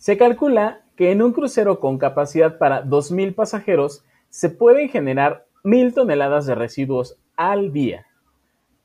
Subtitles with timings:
[0.00, 5.92] Se calcula que en un crucero con capacidad para 2.000 pasajeros se pueden generar 1.000
[5.92, 8.06] toneladas de residuos al día.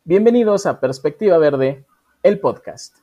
[0.04, 1.86] Bienvenidos a Perspectiva Verde,
[2.22, 2.98] el podcast.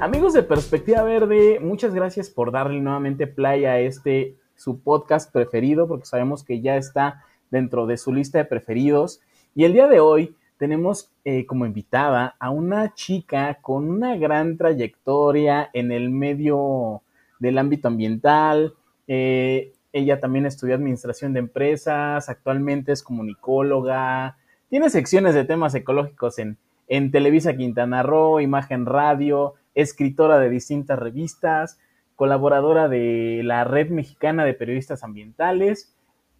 [0.00, 5.86] Amigos de Perspectiva Verde, muchas gracias por darle nuevamente play a este su podcast preferido,
[5.86, 7.24] porque sabemos que ya está
[7.54, 9.20] dentro de su lista de preferidos.
[9.54, 14.56] Y el día de hoy tenemos eh, como invitada a una chica con una gran
[14.56, 17.02] trayectoria en el medio
[17.38, 18.74] del ámbito ambiental.
[19.06, 24.36] Eh, ella también estudió administración de empresas, actualmente es comunicóloga,
[24.68, 30.98] tiene secciones de temas ecológicos en, en Televisa Quintana Roo, Imagen Radio, escritora de distintas
[30.98, 31.78] revistas,
[32.16, 35.93] colaboradora de la Red Mexicana de Periodistas Ambientales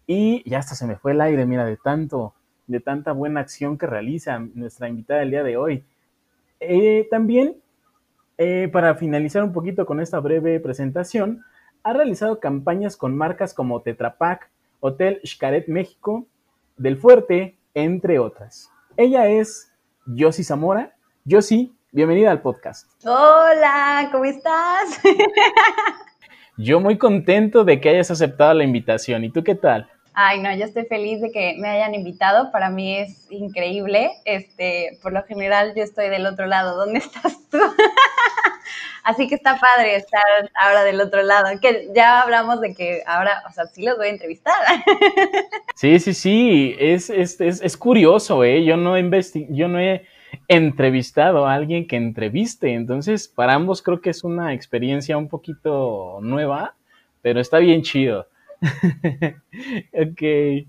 [0.07, 2.33] y ya hasta se me fue el aire, mira, de tanto,
[2.67, 5.83] de tanta buena acción que realiza nuestra invitada el día de hoy.
[6.59, 7.57] Eh, también,
[8.37, 11.43] eh, para finalizar un poquito con esta breve presentación,
[11.83, 16.25] ha realizado campañas con marcas como Tetra Pak, Hotel Xcaret México,
[16.77, 18.71] Del Fuerte, entre otras.
[18.97, 19.71] Ella es
[20.05, 20.95] Josie Zamora.
[21.29, 22.89] Josie, bienvenida al podcast.
[23.05, 25.01] Hola, ¿cómo estás?
[26.57, 29.23] Yo muy contento de que hayas aceptado la invitación.
[29.23, 29.89] ¿Y tú qué tal?
[30.17, 32.49] Ay, no, yo estoy feliz de que me hayan invitado.
[32.51, 34.11] Para mí es increíble.
[34.23, 36.77] Este, por lo general yo estoy del otro lado.
[36.77, 37.57] ¿Dónde estás tú?
[39.03, 40.23] Así que está padre estar
[40.55, 41.49] ahora del otro lado.
[41.61, 44.55] Que ya hablamos de que ahora, o sea, sí los voy a entrevistar.
[45.75, 46.73] Sí, sí, sí.
[46.79, 48.63] Es, es, es, es curioso, ¿eh?
[48.63, 50.05] Yo no, yo no he
[50.47, 52.73] entrevistado a alguien que entreviste.
[52.73, 56.75] Entonces, para ambos creo que es una experiencia un poquito nueva,
[57.21, 58.27] pero está bien chido.
[59.93, 60.67] ok.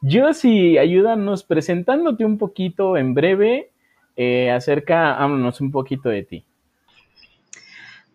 [0.00, 3.70] Yo sí, ayúdanos presentándote un poquito en breve
[4.16, 6.44] eh, acerca, háblanos un poquito de ti.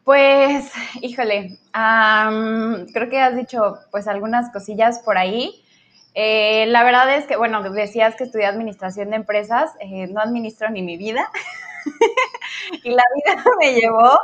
[0.03, 0.69] Pues,
[1.01, 5.63] híjole, creo que has dicho pues algunas cosillas por ahí.
[6.13, 10.69] Eh, la verdad es que, bueno, decías que estudié administración de empresas, eh, no administro
[10.69, 11.29] ni mi vida.
[12.83, 14.19] y la vida me llevó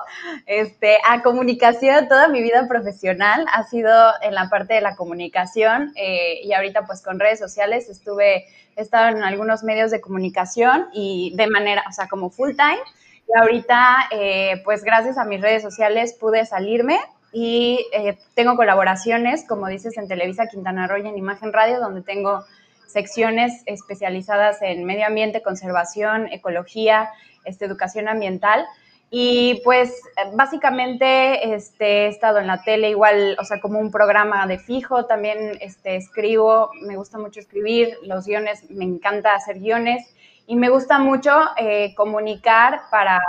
[0.45, 5.93] este, a comunicación, toda mi vida profesional ha sido en la parte de la comunicación
[5.95, 10.87] eh, y ahorita pues con redes sociales estuve, he estado en algunos medios de comunicación
[10.93, 12.79] y de manera, o sea, como full time.
[13.27, 16.99] Y ahorita, eh, pues gracias a mis redes sociales pude salirme
[17.31, 22.01] y eh, tengo colaboraciones, como dices, en Televisa Quintana Roo y en Imagen Radio, donde
[22.01, 22.43] tengo
[22.89, 27.09] secciones especializadas en medio ambiente, conservación, ecología,
[27.45, 28.65] este, educación ambiental.
[29.11, 29.91] Y pues
[30.33, 35.05] básicamente este, he estado en la tele igual, o sea, como un programa de fijo,
[35.05, 40.13] también este, escribo, me gusta mucho escribir, los guiones, me encanta hacer guiones
[40.45, 43.19] y me gusta mucho eh, comunicar para,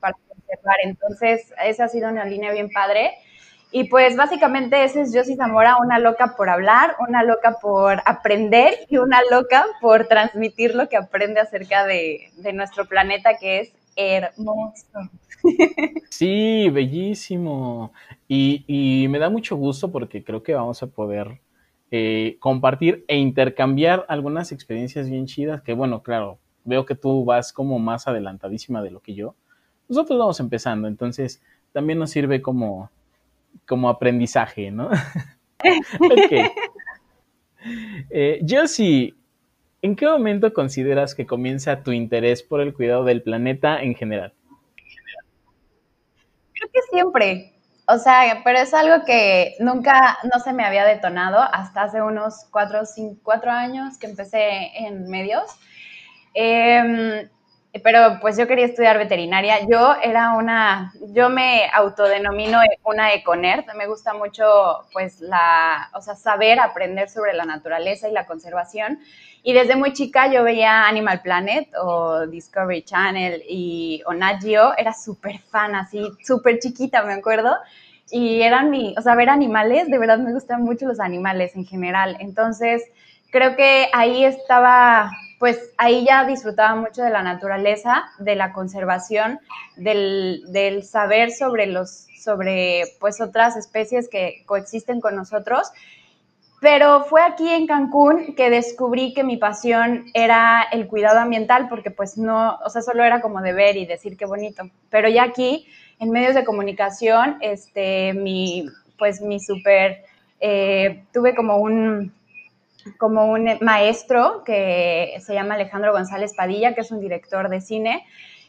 [0.00, 0.76] para conservar.
[0.84, 3.12] Entonces, esa ha sido una línea bien padre.
[3.70, 8.74] Y pues básicamente ese es Josie Zamora, una loca por hablar, una loca por aprender
[8.88, 14.86] y una loca por transmitir lo que aprende acerca de, nuestro planeta que es hermoso.
[16.10, 17.92] Sí, bellísimo.
[18.26, 21.40] Y, me da mucho gusto porque creo que vamos a poder
[21.92, 27.52] eh, compartir e intercambiar algunas experiencias bien chidas que, bueno, claro, veo que tú vas
[27.52, 29.36] como más adelantadísima de lo que yo.
[29.88, 31.40] Nosotros vamos empezando, entonces
[31.72, 32.90] también nos sirve como
[33.66, 34.88] como aprendizaje, ¿no?
[36.00, 36.32] ok.
[38.10, 39.14] Eh, Josie,
[39.82, 44.32] ¿en qué momento consideras que comienza tu interés por el cuidado del planeta en general?
[46.54, 47.52] Creo que siempre.
[47.86, 52.46] O sea, pero es algo que nunca, no se me había detonado hasta hace unos
[52.50, 55.50] cuatro, cinco, cuatro años que empecé en medios.
[56.34, 57.28] Eh,
[57.84, 59.66] pero pues yo quería estudiar veterinaria.
[59.68, 66.14] Yo era una, yo me autodenomino una econerd, me gusta mucho pues la, o sea,
[66.14, 69.00] saber aprender sobre la naturaleza y la conservación.
[69.42, 74.42] Y desde muy chica yo veía Animal Planet o Discovery Channel y o Nat
[74.76, 77.54] era súper fan, así, súper chiquita, me acuerdo.
[78.10, 81.66] Y eran mi, o sea, ver animales, de verdad me gustan mucho los animales en
[81.66, 82.16] general.
[82.20, 82.82] Entonces,
[83.30, 89.38] creo que ahí estaba pues ahí ya disfrutaba mucho de la naturaleza, de la conservación,
[89.76, 95.70] del, saber sobre los, sobre pues otras especies que coexisten con nosotros.
[96.60, 101.92] Pero fue aquí en Cancún que descubrí que mi pasión era el cuidado ambiental, porque
[101.92, 104.64] pues no, o sea, solo era como de ver y decir qué bonito.
[104.90, 105.68] Pero ya aquí,
[106.00, 108.66] en medios de comunicación, este, mi,
[108.98, 110.02] pues mi súper,
[110.40, 112.12] eh, tuve como un,
[112.96, 118.04] como un maestro que se llama Alejandro González Padilla, que es un director de cine,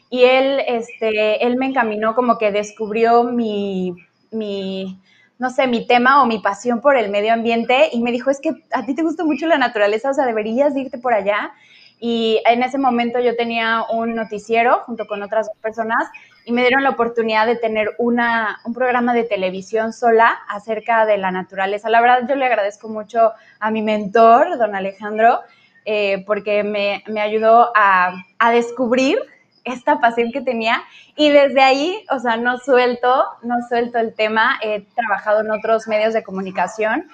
[0.10, 3.96] y él, este, él me encaminó como que descubrió mi,
[4.32, 5.00] mi,
[5.38, 8.40] no sé, mi tema o mi pasión por el medio ambiente y me dijo, es
[8.42, 11.52] que a ti te gusta mucho la naturaleza, o sea, deberías irte por allá.
[12.00, 16.10] Y en ese momento yo tenía un noticiero junto con otras personas
[16.50, 21.20] y me dieron la oportunidad de tener una, un programa de televisión sola acerca de
[21.20, 21.92] la naturaleza.
[21.92, 25.42] La verdad yo le agradezco mucho a mi mentor, don Alejandro,
[25.86, 29.20] eh, porque me, me ayudó a, a descubrir
[29.64, 30.82] esta pasión que tenía
[31.16, 35.88] y desde ahí, o sea, no suelto, no suelto el tema, he trabajado en otros
[35.88, 37.06] medios de comunicación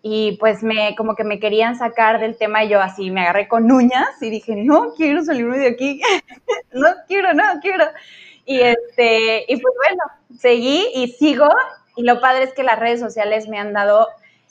[0.00, 3.48] y pues me como que me querían sacar del tema y yo así me agarré
[3.48, 6.00] con uñas y dije, "No quiero salirme de aquí.
[6.72, 7.86] no quiero, no quiero."
[8.46, 10.02] Y este, y pues bueno,
[10.38, 11.48] seguí y sigo
[11.96, 14.06] y lo padre es que las redes sociales me han dado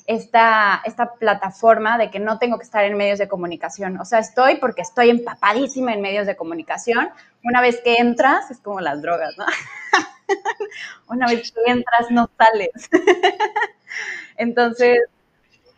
[0.08, 4.00] esta, esta plataforma de que no tengo que estar en medios de comunicación.
[4.00, 7.10] O sea, estoy porque estoy empapadísima en medios de comunicación.
[7.44, 9.46] Una vez que entras, es como las drogas, ¿no?
[11.08, 12.90] Una vez que entras, no sales.
[14.38, 15.00] Entonces,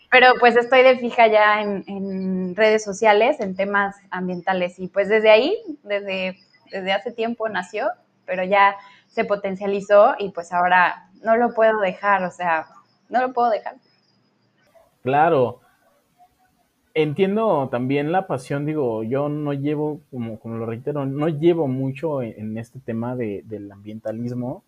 [0.10, 4.80] pero pues estoy de fija ya en, en, redes sociales, en temas ambientales.
[4.80, 6.38] Y pues desde ahí, desde,
[6.72, 7.92] desde hace tiempo nació,
[8.28, 8.76] pero ya
[9.08, 12.68] se potencializó y pues ahora no lo puedo dejar, o sea,
[13.10, 13.78] no lo puedo dejar.
[15.02, 15.62] Claro.
[16.94, 22.34] Entiendo también la pasión, digo, yo no llevo, como, lo reitero, no llevo mucho en,
[22.38, 24.64] en este tema de, del ambientalismo,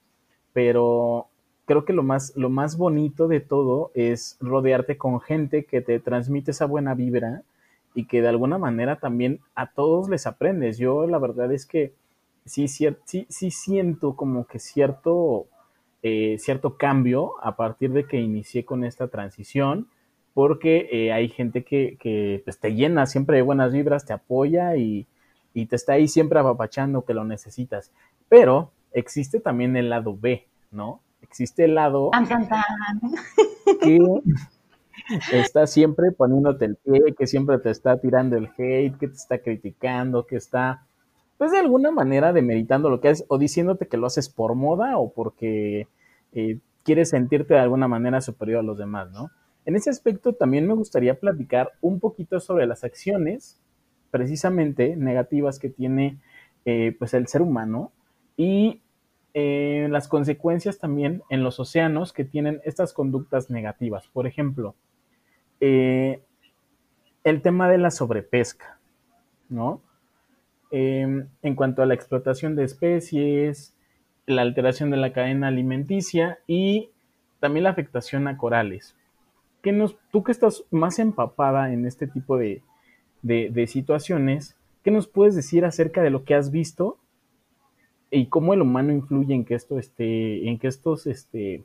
[0.54, 1.28] pero
[1.66, 6.00] creo que lo más, lo más bonito de todo es rodearte con gente que te
[6.00, 7.44] transmite esa buena vibra
[7.94, 10.78] y que de alguna manera también a todos les aprendes.
[10.78, 11.94] Yo la verdad es que
[12.50, 15.48] sí, sí, sí, siento como que cierto,
[16.04, 19.88] eh, cierto cambio a partir de que inicié con esta transición
[20.34, 24.75] porque eh, hay gente que, que pues, te llena siempre de buenas vibras, te apoya
[24.78, 25.07] y,
[25.54, 27.92] y, te está ahí siempre apapachando que lo necesitas.
[28.30, 31.01] Pero existe también el lado B, ¿no?
[31.22, 32.12] Existe el lado
[33.81, 34.00] que
[35.31, 39.40] está siempre poniéndote el pie, que siempre te está tirando el hate, que te está
[39.40, 40.86] criticando, que está,
[41.39, 44.97] pues de alguna manera demeritando lo que haces o diciéndote que lo haces por moda
[44.97, 45.88] o porque
[46.33, 49.31] eh, quieres sentirte de alguna manera superior a los demás, ¿no?
[49.63, 53.57] En ese aspecto también me gustaría platicar un poquito sobre las acciones
[54.12, 56.19] precisamente negativas que tiene
[56.65, 57.94] eh, pues el ser humano
[58.36, 58.81] y
[59.33, 64.09] eh, las consecuencias también en los océanos que tienen estas conductas negativas.
[64.09, 64.75] Por ejemplo,
[65.62, 66.21] el
[67.41, 68.77] tema de la sobrepesca,
[69.47, 69.81] ¿no?
[70.71, 73.74] Eh, en cuanto a la explotación de especies,
[74.25, 76.89] la alteración de la cadena alimenticia y
[77.39, 78.95] también la afectación a corales.
[79.62, 82.62] ¿Qué nos, tú que estás más empapada en este tipo de,
[83.21, 86.98] de, de situaciones, ¿qué nos puedes decir acerca de lo que has visto
[88.12, 91.63] y cómo el humano influye en que esto esté, en que estos, este,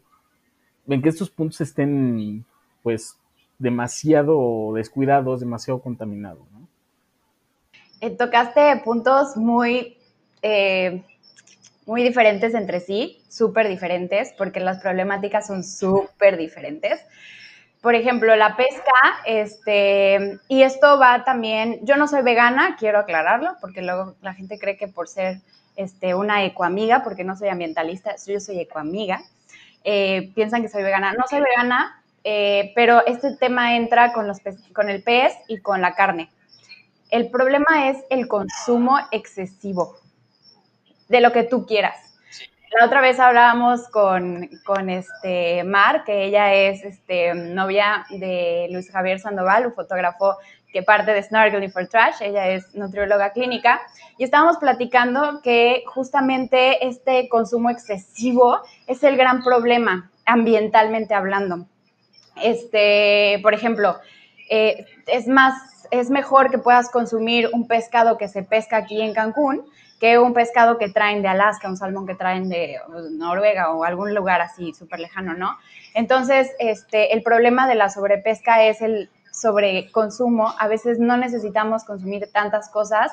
[0.88, 2.44] en que estos puntos estén,
[2.82, 3.18] pues,
[3.58, 6.63] demasiado descuidados, demasiado contaminados, ¿no?
[8.04, 9.96] Eh, tocaste puntos muy,
[10.42, 11.02] eh,
[11.86, 17.00] muy diferentes entre sí, súper diferentes, porque las problemáticas son súper diferentes.
[17.80, 18.92] Por ejemplo, la pesca,
[19.24, 24.58] este, y esto va también, yo no soy vegana, quiero aclararlo, porque luego la gente
[24.58, 25.38] cree que por ser
[25.74, 29.22] este, una ecoamiga, porque no soy ambientalista, yo soy ecoamiga.
[29.82, 31.14] Eh, piensan que soy vegana.
[31.14, 34.40] No soy vegana, eh, pero este tema entra con, los
[34.74, 36.29] con el pez y con la carne.
[37.11, 39.96] El problema es el consumo excesivo
[41.08, 41.96] de lo que tú quieras.
[42.79, 48.91] La otra vez hablábamos con, con este Mar, que ella es este, novia de Luis
[48.91, 50.39] Javier Sandoval, un fotógrafo
[50.73, 53.81] que parte de Snorkeling for Trash, ella es nutrióloga clínica,
[54.19, 61.67] y estábamos platicando que justamente este consumo excesivo es el gran problema ambientalmente hablando.
[62.43, 63.96] Este, por ejemplo,
[64.51, 65.55] eh, es más,
[65.91, 69.64] es mejor que puedas consumir un pescado que se pesca aquí en Cancún
[70.00, 72.79] que un pescado que traen de Alaska, un salmón que traen de
[73.12, 75.56] Noruega o algún lugar así súper lejano, ¿no?
[75.94, 80.53] Entonces, este, el problema de la sobrepesca es el sobreconsumo.
[80.58, 83.12] A veces no necesitamos consumir tantas cosas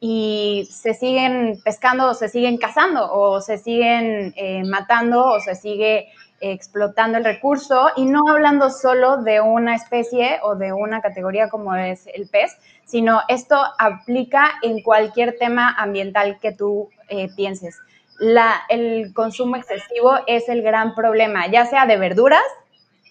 [0.00, 6.08] y se siguen pescando se siguen cazando o se siguen eh, matando o se sigue
[6.40, 11.74] explotando el recurso y no hablando solo de una especie o de una categoría como
[11.74, 17.78] es el pez, sino esto aplica en cualquier tema ambiental que tú eh, pienses.
[18.18, 22.42] La, el consumo excesivo es el gran problema, ya sea de verduras,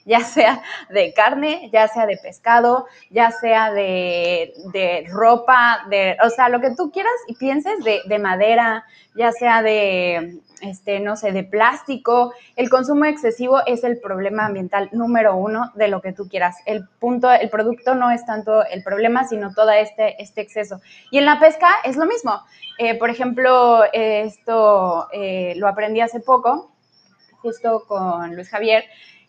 [0.05, 6.49] ya sea de carne, ya sea de pescado, ya sea de, ropa, de, o sea,
[6.49, 11.31] lo que tú quieras y pienses de, de madera, ya sea de, este, no sé,
[11.31, 12.33] de plástico.
[12.55, 16.57] El consumo excesivo es el problema ambiental número uno de lo que tú quieras.
[16.65, 20.81] El punto, el producto no es tanto el problema, sino todo este, este exceso.
[21.11, 22.43] Y en la pesca es lo mismo.
[22.77, 26.71] Eh, por ejemplo, esto eh, lo aprendí hace poco,
[27.41, 28.83] justo con Luis Javier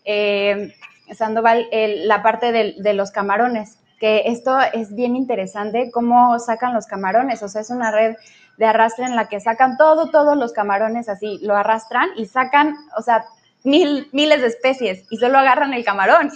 [0.05, 0.75] eh,
[1.15, 6.87] Sandoval, la parte de, de los camarones que esto es bien interesante, cómo sacan los
[6.87, 8.17] camarones, o sea, es una red
[8.57, 12.75] de arrastre en la que sacan todo, todos los camarones así, lo arrastran y sacan,
[12.97, 13.27] o sea,
[13.63, 16.33] mil, miles de especies y solo agarran el camarón.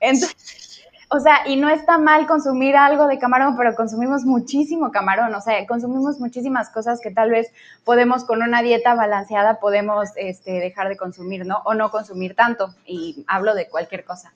[1.08, 5.40] o sea, y no está mal consumir algo de camarón, pero consumimos muchísimo camarón, o
[5.40, 7.52] sea, consumimos muchísimas cosas que tal vez
[7.84, 11.62] podemos con una dieta balanceada podemos este, dejar de consumir, ¿no?
[11.64, 14.32] O no consumir tanto, y hablo de cualquier cosa.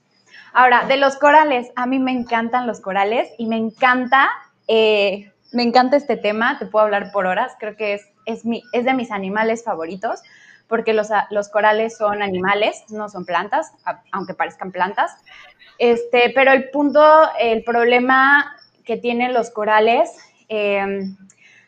[0.52, 4.28] Ahora, de los corales, a mí me encantan los corales y me encanta
[4.66, 8.62] eh, me encanta este tema, te puedo hablar por horas, creo que es, es, mi,
[8.72, 10.22] es de mis animales favoritos,
[10.68, 13.72] porque los, los, corales son animales, no son plantas,
[14.12, 15.12] aunque parezcan plantas.
[15.78, 17.02] Este, pero el punto,
[17.40, 20.10] el problema que tienen los corales
[20.48, 21.16] em,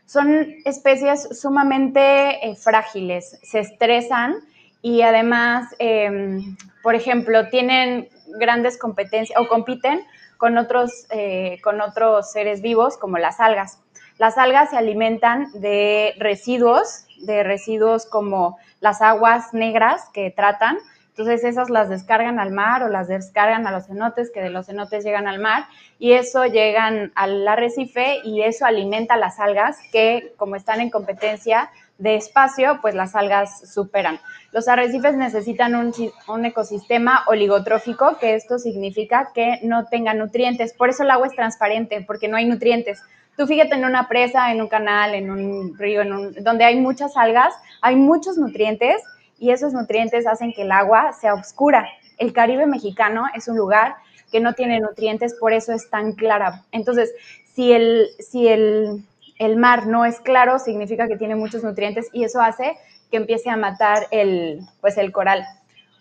[0.07, 4.37] son especies sumamente eh, frágiles, se estresan
[4.83, 10.03] y además, em, por ejemplo, tienen grandes competencias o compiten
[10.37, 13.79] con otros, eh, con otros seres vivos como las algas.
[14.19, 20.79] Las algas se alimentan de residuos, de residuos como las aguas negras que tratan.
[21.11, 24.67] Entonces esas las descargan al mar o las descargan a los cenotes, que de los
[24.67, 25.67] cenotes llegan al mar
[25.99, 31.71] y eso llegan al arrecife y eso alimenta las algas que como están en competencia
[32.01, 34.19] de espacio, pues las algas superan.
[34.53, 40.73] Los arrecifes necesitan un, ecosistema oligotrófico, que esto significa que no tenga nutrientes.
[40.73, 43.03] Por eso el agua es transparente, porque no hay nutrientes.
[43.37, 47.17] Tú fíjate en una presa, en un canal, en un río, en donde hay muchas
[47.17, 49.03] algas, hay muchos nutrientes
[49.39, 51.89] y esos nutrientes hacen que el agua sea oscura.
[52.19, 53.97] El Caribe mexicano es un lugar
[54.31, 56.65] que no tiene nutrientes, por eso es tan clara.
[56.71, 57.13] Entonces,
[57.55, 59.05] si el, si el
[59.41, 62.77] el mar no es claro, significa que tiene muchos nutrientes y eso hace
[63.11, 65.47] que empiece a matar el, pues el coral.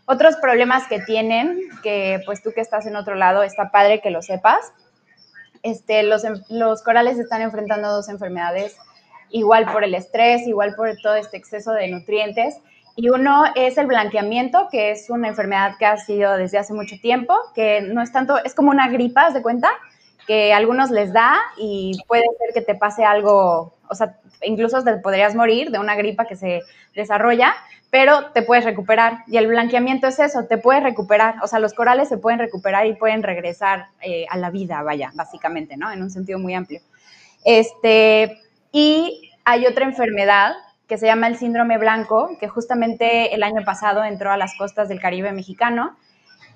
[0.05, 4.09] Otros problemas que tienen, que pues tú que estás en otro lado, está padre que
[4.09, 4.73] lo sepas.
[5.63, 6.23] Este, los,
[6.83, 8.75] corales están enfrentando dos enfermedades,
[9.29, 12.55] igual por el estrés, igual por todo este exceso de nutrientes.
[12.95, 16.95] Y uno es el blanqueamiento, que es una enfermedad que ha sido desde hace mucho
[17.01, 19.69] tiempo, que no es tanto, es como una gripa, de cuenta?
[20.29, 24.97] que algunos les da y puede ser que te pase algo, o sea, incluso te
[24.97, 26.61] podrías morir de una gripa que se
[26.93, 27.55] desarrolla,
[27.89, 29.23] pero te puedes recuperar.
[29.27, 31.35] Y el blanqueamiento es eso, te puedes recuperar.
[31.43, 35.11] O sea, los corales se pueden recuperar y pueden regresar eh, a la vida, vaya,
[35.15, 35.91] básicamente, ¿no?
[35.91, 36.81] En un sentido muy amplio.
[37.43, 38.39] Este,
[38.71, 40.53] y hay otra enfermedad
[40.87, 44.89] que se llama el síndrome blanco, que justamente el año pasado entró a las costas
[44.89, 45.95] del Caribe mexicano.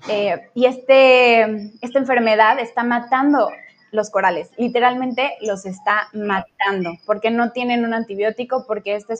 [0.08, 3.50] Eh, y este, esta enfermedad está matando
[3.94, 4.50] los corales.
[4.56, 9.14] Literalmente los está matando porque no tienen un antibiótico, porque este,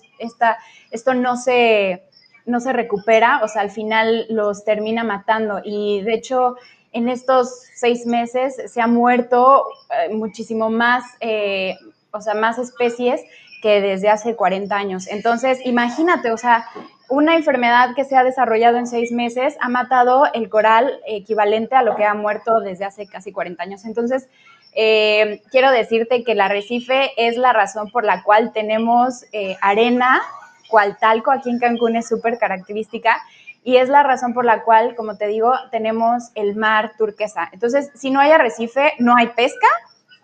[0.90, 2.02] esto no se,
[2.44, 5.60] no se recupera, o sea, al final los termina matando.
[5.64, 6.56] Y de hecho,
[6.92, 11.76] en estos seis meses se ha muerto eh, muchísimo más, eh,
[12.10, 13.20] o sea, más especies
[13.62, 15.06] que desde hace 40 años.
[15.06, 16.66] Entonces, imagínate, o sea,
[17.08, 21.82] una enfermedad que se ha desarrollado en seis meses ha matado el coral equivalente a
[21.82, 23.84] lo que ha muerto desde hace casi 40 años.
[23.84, 24.28] Entonces,
[24.74, 30.20] eh, quiero decirte que el arrecife es la razón por la cual tenemos eh, arena,
[30.68, 33.22] cual talco aquí en Cancún es súper característica,
[33.62, 37.48] y es la razón por la cual, como te digo, tenemos el mar turquesa.
[37.52, 39.68] Entonces, si no hay arrecife, no hay pesca,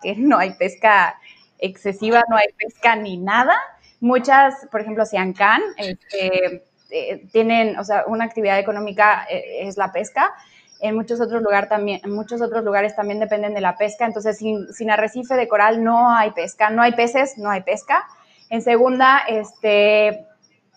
[0.01, 1.17] que no hay pesca
[1.57, 3.55] excesiva, no hay pesca ni nada.
[4.01, 10.33] Muchas, por ejemplo, Siancán, este, eh, tienen, o sea, una actividad económica es la pesca,
[10.81, 14.37] en muchos otros, lugar también, en muchos otros lugares también dependen de la pesca, entonces
[14.37, 18.07] sin, arrecife de coral no hay pesca, no hay peces, no hay pesca.
[18.49, 20.25] En segunda, este,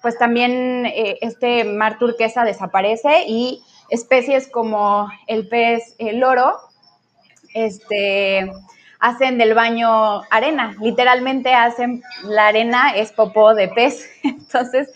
[0.03, 6.59] pues también eh, este mar turquesa desaparece y especies como el pez el loro
[7.55, 8.51] este,
[9.01, 14.91] hacen del baño arena, literalmente hacen, la arena es popó de pez, entonces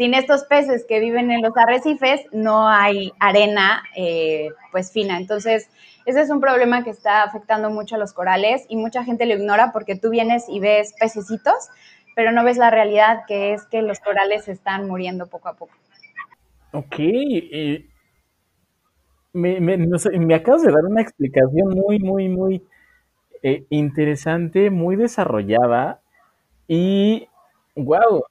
[0.00, 5.18] sin estos peces que viven en los arrecifes, no hay arena eh, pues fina.
[5.18, 5.68] Entonces,
[6.06, 9.34] ese es un problema que está afectando mucho a los corales y mucha gente lo
[9.34, 11.68] ignora porque tú vienes y ves pececitos,
[12.16, 15.74] pero no ves la realidad que es que los corales están muriendo poco a poco.
[16.72, 16.96] Ok,
[19.34, 22.66] me, me, acabas de dar una explicación muy, muy, muy
[23.42, 26.00] eh, interesante, muy desarrollada
[26.66, 27.28] y,
[27.76, 28.24] wow,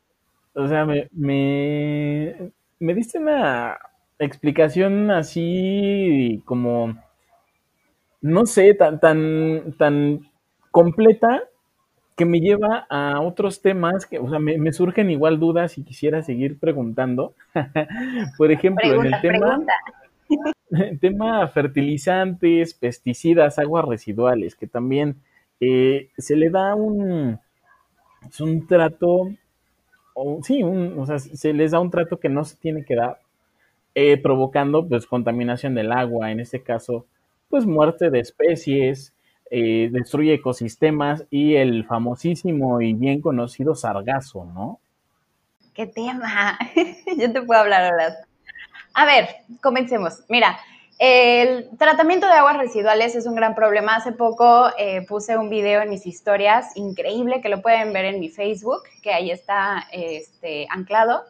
[0.60, 3.78] o sea, me, me, me diste una
[4.20, 6.98] explicación así como,
[8.22, 10.30] no sé, tan, tan, tan
[10.72, 11.44] completa
[12.16, 16.22] que me lleva a otros temas que, o sea, me, surgen igual dudas y quisiera
[16.22, 17.34] seguir preguntando.
[18.38, 19.60] Por ejemplo, en el tema,
[21.00, 25.16] tema fertilizantes, pesticidas, aguas residuales, que también
[25.62, 27.40] eh, se le da un,
[28.28, 29.30] es un trato,
[30.22, 32.96] o, sí, un, o sea, se les da un trato que no se tiene que
[32.96, 33.20] dar,
[33.96, 37.06] eh, provocando pues contaminación del agua, en este caso,
[37.50, 39.14] pues muerte de especies,
[39.50, 44.80] eh, destruye ecosistemas y el famosísimo y bien conocido sargazo, ¿no?
[45.74, 46.60] ¿Qué tema?
[47.18, 48.16] Yo te puedo hablar ahora.
[48.94, 49.28] A ver,
[49.62, 50.24] comencemos.
[50.28, 50.58] Mira,
[51.00, 53.96] el tratamiento de aguas residuales es un gran problema.
[53.96, 58.20] Hace poco eh, puse un video en mis historias, increíble, que lo pueden ver en
[58.20, 61.24] mi Facebook, que ahí está este, anclado,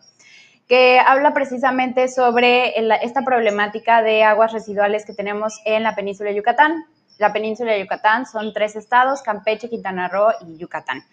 [0.67, 2.73] que habla precisamente sobre
[3.03, 6.85] esta problemática de aguas residuales que tenemos en la península de Yucatán
[7.19, 11.03] la península de Yucatán son tres estados, Campeche, Quintana Roo y Yucatán.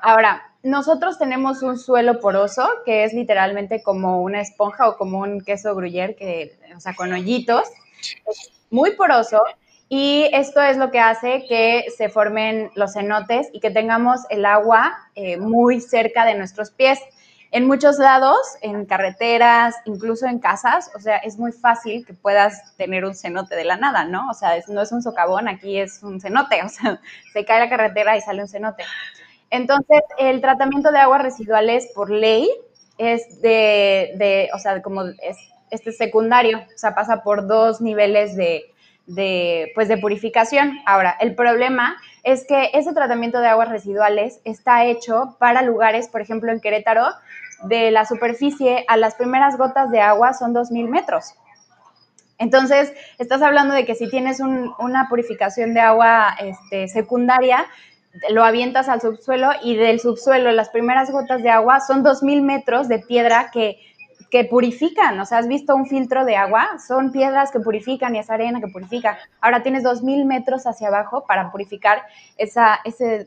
[0.00, 5.42] Ahora, nosotros tenemos un suelo poroso que es literalmente como una esponja o como un
[5.42, 7.64] queso gruyere, que, o sea, con hoyitos,
[8.70, 9.42] muy poroso.
[9.88, 14.44] Y esto es lo que hace que se formen los cenotes y que tengamos el
[14.44, 17.00] agua eh, muy cerca de nuestros pies
[17.52, 22.76] en muchos lados, en carreteras, incluso en casas, o sea, es muy fácil que puedas
[22.76, 24.28] tener un cenote de la nada, ¿no?
[24.30, 27.00] O sea, no es un socavón, aquí es un cenote, o sea,
[27.32, 28.84] se cae la carretera y sale un cenote.
[29.50, 32.48] Entonces, el tratamiento de aguas residuales por ley
[32.98, 35.36] es de, o sea, como es
[35.70, 38.72] este secundario, o sea, pasa por dos niveles de,
[39.06, 40.78] de, pues de purificación.
[40.86, 46.20] Ahora, el problema es que ese tratamiento de aguas residuales está hecho para lugares, por
[46.20, 47.06] ejemplo, en Querétaro,
[47.64, 51.34] de la superficie a las primeras gotas de agua son 2.000 metros.
[52.38, 57.66] Entonces, estás hablando de que si tienes una purificación de agua este, secundaria,
[58.30, 62.88] lo avientas al subsuelo y del subsuelo las primeras gotas de agua son 2.000 metros
[62.88, 63.78] de piedra que
[64.30, 68.20] que purifican, o sea, has visto un filtro de agua, son piedras que purifican y
[68.20, 69.18] esa arena que purifica.
[69.40, 72.02] Ahora tienes 2.000 metros hacia abajo para purificar
[72.36, 73.26] esa, ese,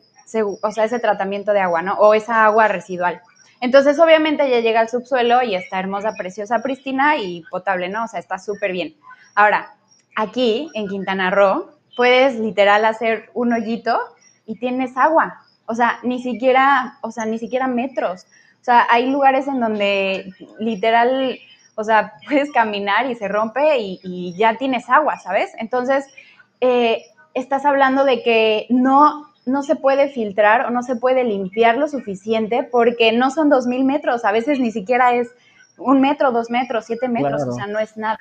[0.62, 1.94] o sea, ese tratamiento de agua, ¿no?
[1.94, 3.20] O esa agua residual.
[3.60, 8.04] Entonces, obviamente ya llega al subsuelo y está hermosa, preciosa, prístina y potable, ¿no?
[8.04, 8.94] O sea, está súper bien.
[9.34, 9.74] Ahora,
[10.16, 13.98] aquí en Quintana Roo, puedes literal hacer un hoyito
[14.46, 15.42] y tienes agua.
[15.66, 18.26] O sea, ni siquiera, o sea, ni siquiera metros.
[18.64, 21.38] O sea, hay lugares en donde literal,
[21.74, 25.52] o sea, puedes caminar y se rompe y, ya tienes agua, ¿sabes?
[25.58, 26.06] Entonces,
[26.62, 27.02] eh,
[27.34, 31.88] estás hablando de que no, no se puede filtrar o no se puede limpiar lo
[31.88, 35.28] suficiente porque no son dos mil metros, a veces ni siquiera es
[35.76, 38.18] un metro, dos metros, siete metros, o sea, no es nada.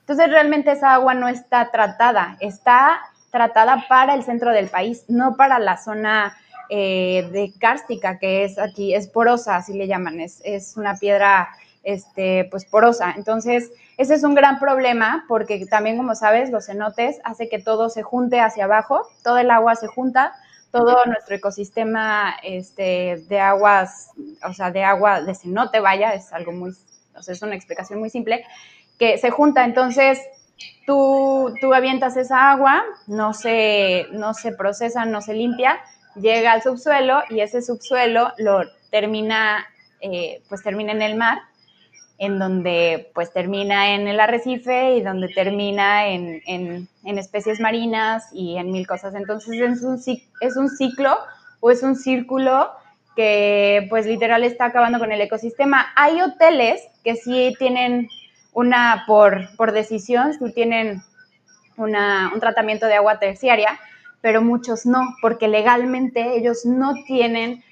[0.00, 5.36] Entonces, realmente esa agua no está tratada, está tratada para el centro del país, no
[5.36, 6.34] para la zona
[6.68, 11.48] eh, de cárstica, que es aquí, es porosa, así le llaman, es, es una piedra
[11.84, 13.14] este, pues porosa.
[13.16, 17.88] Entonces, ese es un gran problema porque también, como sabes, los cenotes hace que todo
[17.88, 20.34] se junte hacia abajo, todo el agua se junta,
[20.72, 24.10] todo nuestro ecosistema este, de aguas,
[24.42, 26.72] o sea, de agua de cenote, vaya, es algo muy,
[27.14, 28.44] o sea, es una explicación muy simple,
[28.98, 29.64] que se junta.
[29.64, 30.18] Entonces,
[30.86, 35.78] tú, tú avientas esa agua, no se, no se procesa, no se limpia,
[36.16, 39.66] llega al subsuelo y ese subsuelo lo termina,
[40.00, 41.38] eh, pues termina en el mar,
[42.18, 48.56] en donde pues termina en el arrecife y donde termina en, en, especies marinas y
[48.56, 49.14] en mil cosas.
[49.14, 50.00] Entonces es un,
[50.40, 51.16] es un ciclo
[51.60, 52.70] o es un círculo
[53.16, 55.86] que pues literal está acabando con el ecosistema.
[55.96, 58.08] Hay hoteles que sí tienen
[58.52, 61.02] una, por, por decisión, sí tienen
[61.76, 63.78] una, un tratamiento de agua terciaria,
[64.24, 67.62] pero muchos no, porque legalmente ellos no tienen,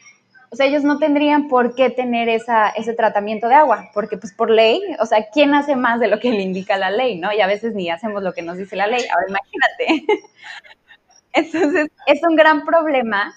[0.51, 4.35] o sea, ellos no tendrían por qué tener esa, ese tratamiento de agua, porque pues
[4.35, 7.33] por ley, o sea, ¿quién hace más de lo que le indica la ley, no?
[7.33, 10.23] Y a veces ni hacemos lo que nos dice la ley, ahora imagínate.
[11.33, 13.33] Entonces, es un gran problema.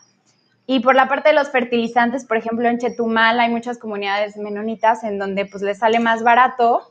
[0.67, 5.05] Y por la parte de los fertilizantes, por ejemplo, en Chetumal hay muchas comunidades menonitas
[5.05, 6.81] en donde pues les sale más barato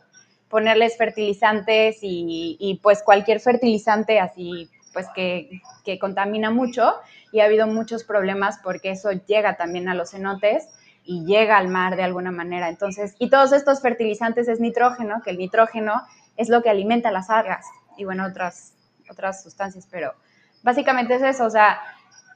[0.48, 5.60] ponerles fertilizantes y, y pues cualquier fertilizante así pues que,
[6.00, 6.94] contamina mucho
[7.32, 10.68] y ha habido muchos problemas porque eso llega también a los cenotes
[11.04, 12.70] y llega al mar de alguna manera.
[12.70, 16.00] Entonces, y todos estos fertilizantes es nitrógeno, que el nitrógeno
[16.38, 17.66] es lo que alimenta las algas.
[17.96, 18.72] y bueno, otras,
[19.10, 20.14] otras sustancias, pero
[20.62, 21.78] básicamente es eso, o sea,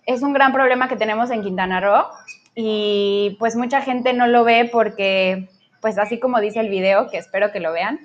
[0.06, 2.06] es un gran problema que tenemos en Quintana Roo
[2.54, 5.48] y pues mucha gente no lo ve porque,
[5.80, 7.98] pues así como dice el video, que espero que lo vean,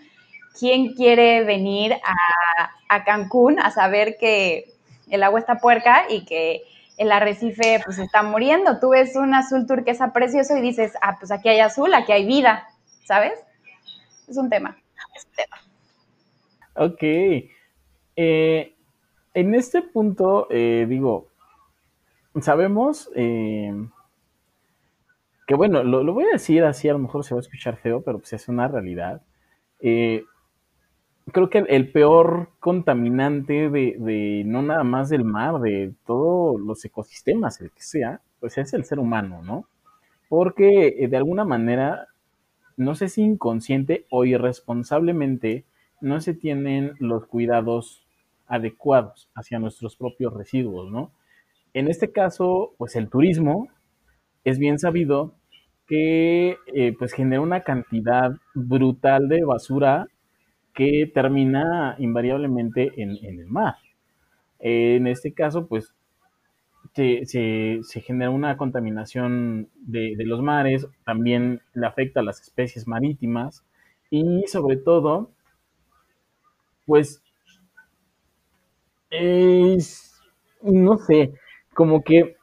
[0.58, 4.66] ¿quién quiere venir a, a Cancún a saber que
[5.10, 6.64] el agua está puerca y que
[6.98, 8.80] el arrecife pues está muriendo?
[8.80, 12.26] Tú ves un azul turquesa precioso y dices, ah, pues aquí hay azul, aquí hay
[12.26, 12.68] vida,
[13.06, 13.34] ¿sabes?
[14.28, 14.78] Es un tema.
[15.16, 15.58] Es un tema.
[16.76, 17.04] Ok.
[18.16, 18.76] Eh,
[19.34, 21.28] en este punto, eh, digo,
[22.42, 23.74] sabemos eh,
[25.48, 28.02] que, bueno, lo, voy a decir así, a lo mejor se va a escuchar feo,
[28.02, 29.22] pero pues es una realidad.
[31.32, 37.62] Creo que el, peor contaminante de, no nada más del mar, de todos los ecosistemas,
[37.62, 39.66] el que sea, pues es el ser humano, ¿no?
[40.30, 42.08] Porque de alguna manera,
[42.76, 45.66] no sé si inconsciente o irresponsablemente,
[46.02, 48.04] no se tienen los cuidados
[48.48, 51.12] adecuados hacia nuestros propios residuos, ¿no?
[51.74, 53.70] En este caso, pues el turismo
[54.44, 55.34] es bien sabido
[55.88, 60.08] que eh, pues genera una cantidad brutal de basura
[60.74, 63.76] que termina invariablemente en, el mar.
[64.60, 65.94] en este caso, pues
[66.94, 73.66] se, genera una contaminación de, de, los mares, también le afecta a las especies marítimas
[74.10, 75.32] y sobre todo
[76.86, 77.22] pues
[79.10, 80.20] es,
[80.62, 81.34] no sé,
[81.74, 82.36] como que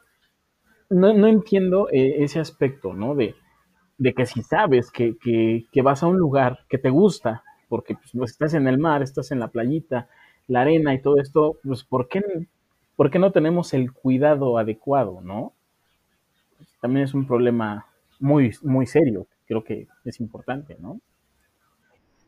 [0.88, 3.14] no, entiendo eh, ese aspecto, ¿no?
[3.14, 3.34] De,
[4.16, 5.14] que si sabes que,
[5.82, 9.38] vas a un lugar que te gusta, porque pues, estás en el mar, estás en
[9.38, 10.08] la playita,
[10.48, 12.20] la arena y todo esto, pues ¿por qué,
[12.96, 15.54] ¿por qué no tenemos el cuidado adecuado, ¿no?
[16.82, 17.86] También es un problema
[18.18, 21.00] muy, muy serio, creo que es importante, ¿no?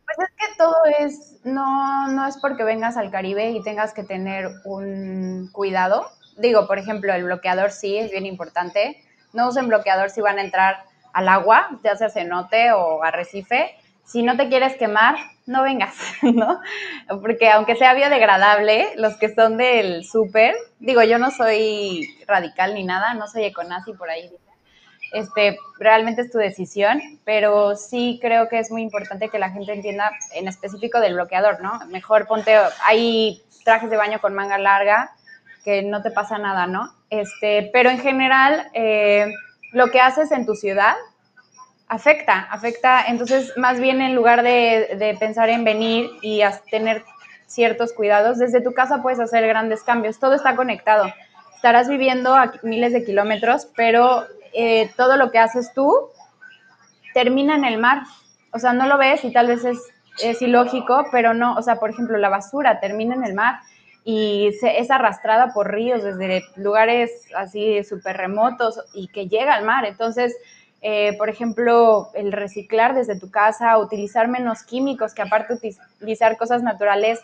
[0.06, 4.04] Pues es que todo es, no, no es porque vengas al Caribe y tengas que
[4.04, 6.06] tener un cuidado.
[6.38, 9.02] Digo, por ejemplo, el bloqueador sí es bien importante.
[9.32, 13.74] No usen bloqueador si van a entrar al agua, ya sea cenote o arrecife.
[14.04, 16.60] Si no te quieres quemar, no vengas, ¿no?
[17.20, 22.84] Porque aunque sea biodegradable, los que son del súper, digo, yo no soy radical ni
[22.84, 24.30] nada, no soy econazi por ahí,
[25.12, 29.72] este, realmente es tu decisión, pero sí creo que es muy importante que la gente
[29.72, 31.80] entienda en específico del bloqueador, ¿no?
[31.88, 35.12] Mejor ponte, hay trajes de baño con manga larga
[35.64, 36.92] que no te pasa nada, ¿no?
[37.10, 39.32] Este, pero en general, eh,
[39.72, 40.96] lo que haces en tu ciudad
[41.94, 47.04] afecta, afecta, entonces más bien en lugar de, de pensar en venir y tener
[47.46, 51.06] ciertos cuidados, desde tu casa puedes hacer grandes cambios, todo está conectado
[51.62, 55.94] estarás viviendo a miles de kilómetros, pero eh, todo lo que haces tú
[57.14, 58.02] termina en el mar.
[58.52, 59.78] O sea, no lo ves y tal vez es,
[60.20, 63.60] es ilógico, pero no, o sea, por ejemplo, la basura termina en el mar
[64.04, 69.64] y se, es arrastrada por ríos desde lugares así súper remotos y que llega al
[69.64, 69.84] mar.
[69.84, 70.36] Entonces,
[70.82, 76.62] eh, por ejemplo, el reciclar desde tu casa, utilizar menos químicos, que aparte utilizar cosas
[76.62, 77.20] naturales,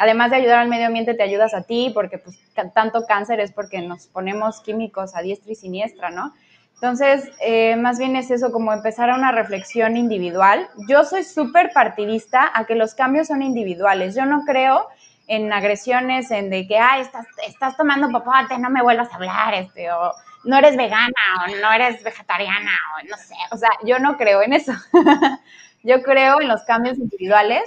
[0.00, 2.38] además de ayudar al medio ambiente, te ayudas a ti, porque pues
[2.72, 6.32] tanto cáncer es porque nos ponemos químicos a diestra y siniestra, ¿no?
[6.74, 10.68] Entonces, eh, más bien es eso, como empezar a una reflexión individual.
[10.88, 14.14] Yo soy súper partidista a que los cambios son individuales.
[14.14, 14.86] Yo no creo
[15.26, 19.54] en agresiones, en de que, ay, estás, estás tomando popote, no me vuelvas a hablar,
[19.54, 20.12] este, o
[20.46, 21.12] no eres vegana,
[21.44, 23.34] o no eres vegetariana, o no sé.
[23.50, 24.72] O sea, yo no creo en eso.
[25.82, 27.62] yo creo en los cambios individuales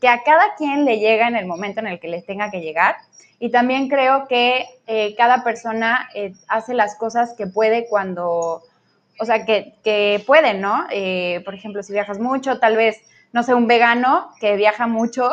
[0.00, 2.60] que a cada quien le llega en el momento en el que les tenga que
[2.60, 2.96] llegar
[3.38, 8.62] y también creo que eh, cada persona eh, hace las cosas que puede cuando,
[9.18, 10.86] o sea, que, que puede, ¿no?
[10.90, 12.98] Eh, por ejemplo, si viajas mucho, tal vez,
[13.32, 15.30] no sé, un vegano que viaja mucho,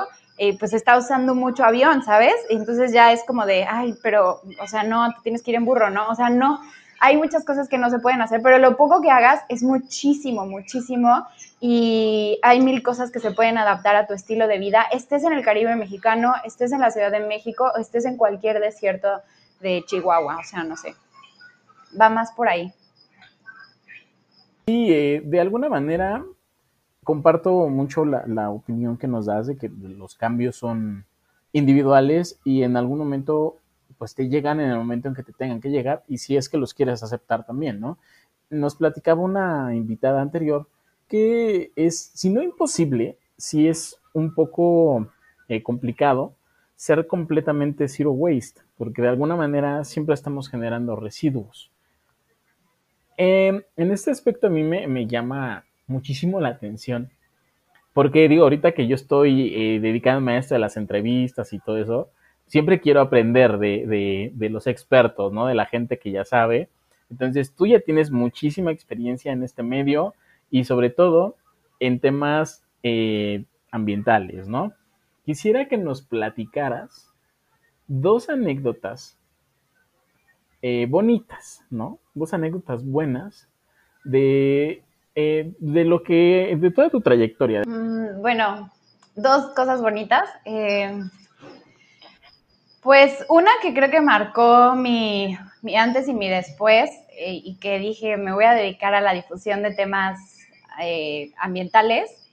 [0.60, 2.34] pues está usando mucho avión, ¿sabes?
[2.49, 5.63] Y entonces ya es como de, ay, pero, o sea, no, tienes que ir en
[5.63, 6.10] burro, ¿no?
[6.10, 6.60] O sea, no,
[7.05, 10.45] hay muchas cosas que no se pueden hacer, pero lo poco que hagas es muchísimo,
[10.45, 11.27] muchísimo
[11.59, 15.33] y hay mil cosas que se pueden adaptar a tu estilo de vida, estés en
[15.33, 19.09] el Caribe mexicano, estés en la Ciudad de México, estés en cualquier desierto
[19.59, 20.95] de Chihuahua, o sea, no sé,
[21.99, 22.71] va más por ahí.
[24.65, 26.23] Sí, eh, de alguna manera
[27.03, 31.03] comparto mucho la, la opinión que nos das de que los cambios son
[31.51, 33.57] individuales y en algún momento
[34.03, 36.49] pues te llegan en el momento en que te tengan que llegar y si es
[36.49, 37.97] que los quieres aceptar también, ¿no?
[38.49, 40.67] Nos platicaba una invitada anterior
[41.07, 45.07] que es, si no imposible, si es un poco
[45.47, 46.33] eh, complicado
[46.75, 51.71] ser completamente zero waste, porque de alguna manera siempre estamos generando residuos.
[53.15, 57.09] Em, en este aspecto a mí me, llama muchísimo la atención
[57.93, 61.77] Porque digo, ahorita que yo estoy eh, dedicándome a esto de las entrevistas y todo
[61.77, 62.09] eso,
[62.47, 65.47] siempre quiero aprender de, de, los expertos, ¿no?
[65.47, 66.69] De la gente que ya sabe.
[67.10, 70.13] Entonces, tú ya tienes muchísima experiencia en este medio
[70.49, 71.36] y sobre todo
[71.79, 74.73] en temas eh, ambientales, ¿no?
[75.25, 77.12] Quisiera que nos platicaras
[77.88, 79.17] dos anécdotas
[80.62, 81.99] eh, bonitas, ¿no?
[82.13, 83.49] Dos anécdotas buenas
[84.03, 84.84] de,
[85.15, 87.63] eh, de lo que, de toda tu trayectoria.
[87.65, 88.71] Mm, bueno,
[89.15, 90.29] dos cosas bonitas.
[92.84, 98.17] Pues una que creo que marcó mi, mi antes y mi después y que dije
[98.17, 100.19] me voy a dedicar a la difusión de temas
[101.38, 102.24] ambientales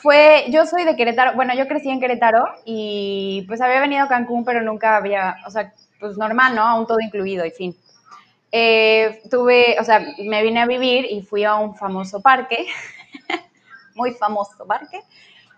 [0.00, 4.08] fue, yo soy de Querétaro, bueno, yo crecí en Querétaro y pues había venido a
[4.08, 6.62] Cancún, pero nunca había, o sea, pues normal, ¿no?
[6.62, 7.76] Aún todo incluido y fin.
[8.52, 12.66] Eh, tuve, o sea, me vine a vivir y fui a un famoso parque,
[13.96, 15.00] muy famoso parque,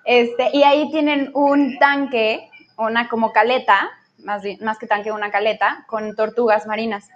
[0.04, 2.49] este, y ahí tienen un tanque,
[2.80, 3.90] una como caleta,
[4.24, 7.08] más, más que tanque, una caleta, con tortugas marinas.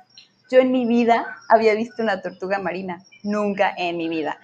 [0.51, 4.39] Yo en mi vida había visto una tortuga marina, nunca en mi vida.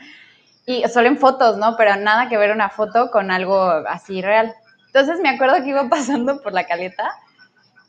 [0.67, 1.77] Y solo en fotos, ¿no?
[1.77, 4.55] Pero nada que ver una foto con algo así real.
[4.87, 7.11] Entonces me acuerdo que iba pasando por la caleta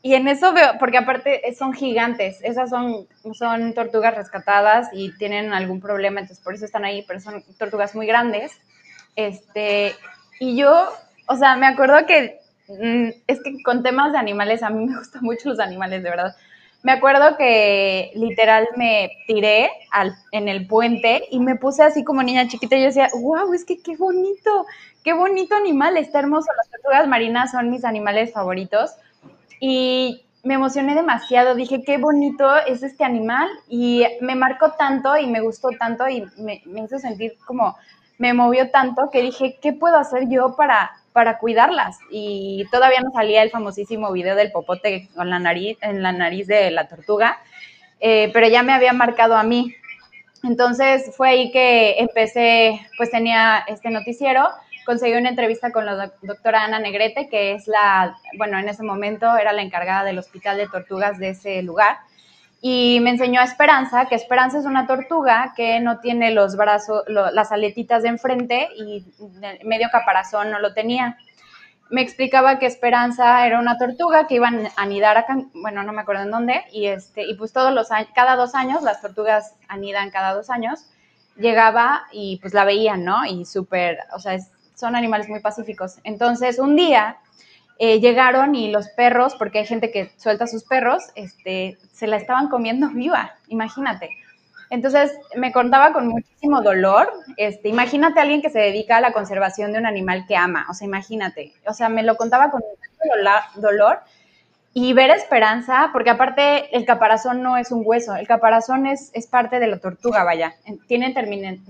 [0.02, 5.52] y en eso veo, porque aparte son gigantes, esas son, son tortugas rescatadas y tienen
[5.52, 8.52] algún problema, entonces por eso están ahí, pero son tortugas muy grandes.
[9.14, 9.94] Este,
[10.40, 10.88] y yo,
[11.28, 12.40] o sea, me acuerdo que
[13.26, 16.36] es que con temas de animales, a mí me gustan mucho los animales, de verdad.
[16.82, 22.22] Me acuerdo que literal me tiré al, en el puente y me puse así como
[22.22, 24.66] niña chiquita y yo decía, wow, es que qué bonito,
[25.04, 26.48] qué bonito animal, está hermoso.
[26.56, 28.96] Las tortugas marinas son mis animales favoritos
[29.60, 35.28] y me emocioné demasiado, dije, qué bonito es este animal y me marcó tanto y
[35.28, 37.76] me gustó tanto y me, me hizo sentir como,
[38.18, 41.98] me movió tanto que dije, ¿qué puedo hacer yo para para cuidarlas.
[42.10, 46.46] Y todavía no salía el famosísimo video del popote con la nariz, en la nariz
[46.46, 47.38] de la tortuga,
[48.00, 49.74] eh, pero ya me había marcado a mí.
[50.42, 54.48] Entonces fue ahí que empecé, pues tenía este noticiero,
[54.84, 59.36] conseguí una entrevista con la doctora Ana Negrete, que es la, bueno, en ese momento
[59.36, 61.98] era la encargada del hospital de tortugas de ese lugar
[62.64, 67.02] y me enseñó a Esperanza, que Esperanza es una tortuga que no tiene los brazos,
[67.08, 69.04] las aletitas de enfrente y
[69.64, 71.18] medio caparazón no lo tenía.
[71.90, 76.02] Me explicaba que Esperanza era una tortuga que iban a anidar acá, bueno, no me
[76.02, 79.56] acuerdo en dónde, y, este, y pues todos los años, cada dos años, las tortugas
[79.66, 80.86] anidan cada dos años,
[81.36, 83.26] llegaba y pues la veían, ¿no?
[83.26, 84.38] Y súper, o sea,
[84.76, 85.96] son animales muy pacíficos.
[86.04, 87.16] Entonces, un día
[87.84, 92.06] eh, llegaron y los perros, porque hay gente que suelta a sus perros, este, se
[92.06, 94.08] la estaban comiendo viva, imagínate.
[94.70, 99.12] Entonces me contaba con muchísimo dolor, este, imagínate a alguien que se dedica a la
[99.12, 102.60] conservación de un animal que ama, o sea, imagínate, o sea, me lo contaba con
[102.60, 103.98] mucho dolor
[104.74, 109.26] y ver esperanza, porque aparte el caparazón no es un hueso, el caparazón es, es
[109.26, 110.54] parte de la tortuga, vaya,
[110.86, 111.60] tiene terminales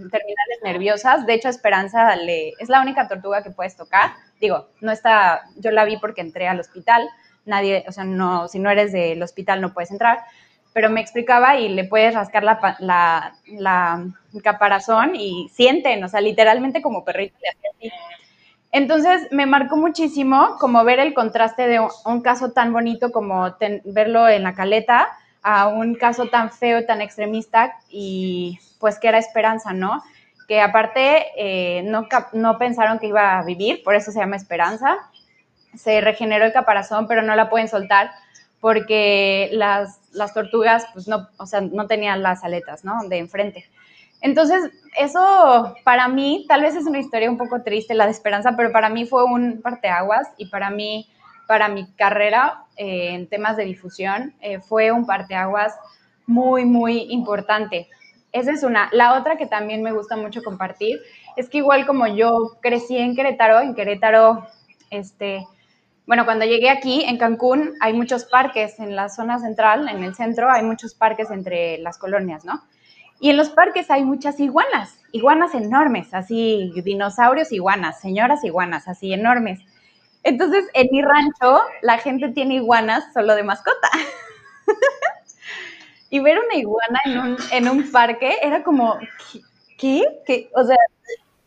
[0.62, 5.70] nerviosas, de hecho esperanza es la única tortuga que puedes tocar, digo, no está, yo
[5.70, 7.09] la vi porque entré al hospital,
[7.46, 10.18] nadie, o sea, no, si no eres del hospital no puedes entrar,
[10.74, 14.07] pero me explicaba y le puedes rascar la, la,
[14.42, 17.92] caparazón y sienten, o sea, literalmente como perrito le así.
[18.72, 24.28] Entonces me marcó muchísimo como ver el contraste de un, caso tan bonito como verlo
[24.28, 25.09] en la caleta
[25.42, 30.02] a un caso tan feo, tan extremista y pues que era esperanza, ¿no?
[30.61, 34.99] Aparte eh, no, no pensaron que iba a vivir, por eso se llama esperanza.
[35.75, 38.11] Se regeneró el caparazón, pero no la pueden soltar
[38.61, 43.03] porque las, las tortugas pues no, o sea, no tenían las aletas, ¿no?
[43.09, 43.65] De enfrente.
[44.21, 48.55] Entonces, eso para mí, tal vez es una historia un poco triste, la de esperanza,
[48.57, 51.09] pero para mí fue un parteaguas y para mí,
[51.49, 55.75] para mi carrera eh, en temas de difusión, eh, fue un parteaguas
[56.27, 57.88] muy, muy importante.
[58.33, 58.88] Esa es una.
[58.92, 61.01] La otra que también me gusta mucho compartir
[61.37, 64.47] es que igual como yo crecí en Querétaro, en Querétaro,
[64.90, 65.47] este,
[66.07, 70.14] bueno, cuando llegué aquí, en Cancún, hay muchos parques en la zona central, en el
[70.14, 72.62] centro, hay muchos parques entre las colonias, ¿no?
[73.21, 79.12] Y en los parques hay muchas iguanas, iguanas enormes, así dinosaurios iguanas, señoras iguanas, así
[79.12, 79.61] enormes.
[80.25, 83.88] Entonces, en mi rancho, la gente tiene iguanas solo de mascota.
[86.12, 88.98] y ver una iguana en un, en un parque era como,
[89.79, 90.05] ¿qué?
[90.27, 90.51] ¿Qué?
[90.55, 90.77] O sea,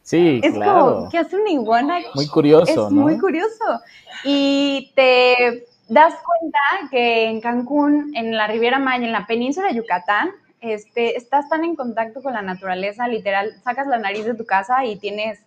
[0.02, 2.00] sí, es como, ¿qué hace una iguana?
[2.16, 3.80] Muy curioso, es muy curioso.
[4.24, 9.76] Y te das cuenta que en Cancún, en la Riviera Maya, en la península de
[9.76, 14.48] Yucatán, este, estás tan en contacto con la naturaleza, literal, sacas la nariz de tu
[14.48, 15.40] casa y tienes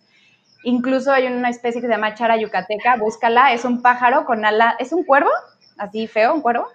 [0.63, 4.75] Incluso hay una especie que se llama chara yucateca, búscala, es un pájaro con ala,
[4.79, 5.29] es un cuervo,
[5.77, 6.67] así feo, un cuervo,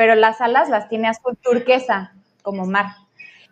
[0.00, 2.86] pero las alas las tiene azul turquesa, como mar.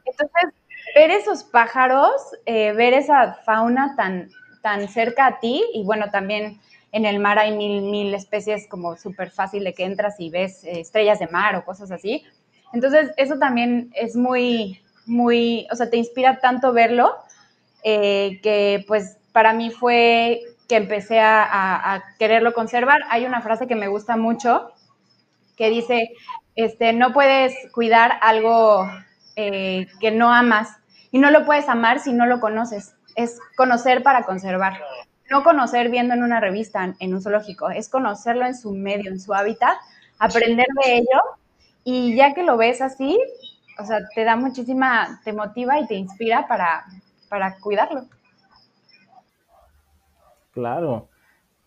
[0.07, 0.55] Entonces,
[0.95, 2.11] ver esos pájaros,
[2.47, 4.31] eh, ver esa fauna tan,
[4.63, 6.59] tan cerca a ti, y bueno, también
[6.91, 10.65] en el mar hay mil, mil especies como súper fácil de que entras y ves
[10.65, 12.25] eh, estrellas de mar o cosas así.
[12.73, 17.15] Entonces, eso también es muy, muy, o sea, te inspira tanto verlo
[17.85, 23.03] eh, que pues para mí fue que empecé a, quererlo conservar.
[23.11, 24.73] Hay una frase que me gusta mucho
[25.59, 26.13] que dice,
[26.55, 28.89] este, no puedes cuidar algo
[29.37, 30.77] eh, que no amas
[31.11, 32.95] y no lo puedes amar si no lo conoces.
[33.17, 34.81] Es conocer para conservar.
[35.31, 39.21] No conocer viendo en una revista, en un zoológico, es conocerlo en su medio, en
[39.21, 39.77] su hábitat,
[40.19, 41.21] aprender de ello
[41.85, 43.19] y ya que lo ves así,
[43.79, 46.85] o sea, te da muchísima, te motiva y te inspira para,
[47.29, 48.07] para cuidarlo.
[50.53, 51.09] Claro.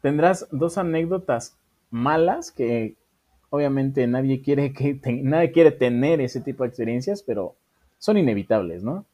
[0.02, 1.56] Tendrás dos anécdotas
[1.92, 2.96] malas que
[3.52, 7.56] obviamente nadie quiere que nadie quiere tener ese tipo de experiencias, pero
[8.00, 9.06] son inevitables, ¿no?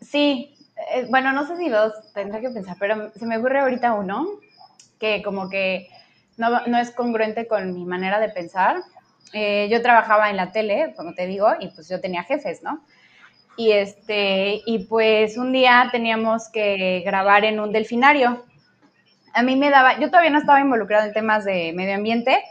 [0.00, 0.56] Sí,
[0.94, 4.26] eh, bueno, no sé si dos, tendré que pensar, pero se me ocurre ahorita uno
[4.98, 5.88] que como que
[6.38, 8.76] no, no es congruente con mi manera de pensar,
[9.32, 12.84] eh, yo trabajaba en la tele, como te digo, y pues yo tenía jefes, ¿no?
[13.56, 18.44] Y, este, y pues un día teníamos que grabar en un delfinario.
[19.34, 22.42] A mí me daba, yo todavía no estaba involucrado en temas de medio ambiente.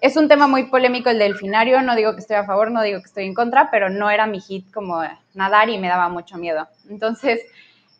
[0.00, 3.00] Es un tema muy polémico el delfinario, no digo que estoy a favor, no digo
[3.00, 5.02] que estoy en contra, pero no era mi hit como
[5.34, 6.68] nadar y me daba mucho miedo.
[6.90, 7.40] Entonces,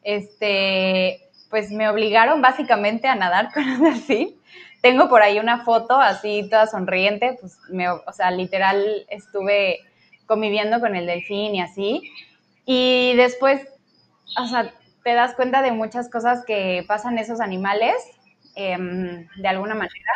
[0.02, 4.36] este, pues me obligaron básicamente a nadar con un delfín
[4.86, 9.80] tengo por ahí una foto así toda sonriente, pues me, o sea, literal estuve
[10.26, 12.02] conviviendo con el delfín y así.
[12.64, 13.66] Y después,
[14.38, 17.96] o sea, te das cuenta de muchas cosas que pasan esos animales,
[18.54, 20.12] em, de alguna manera.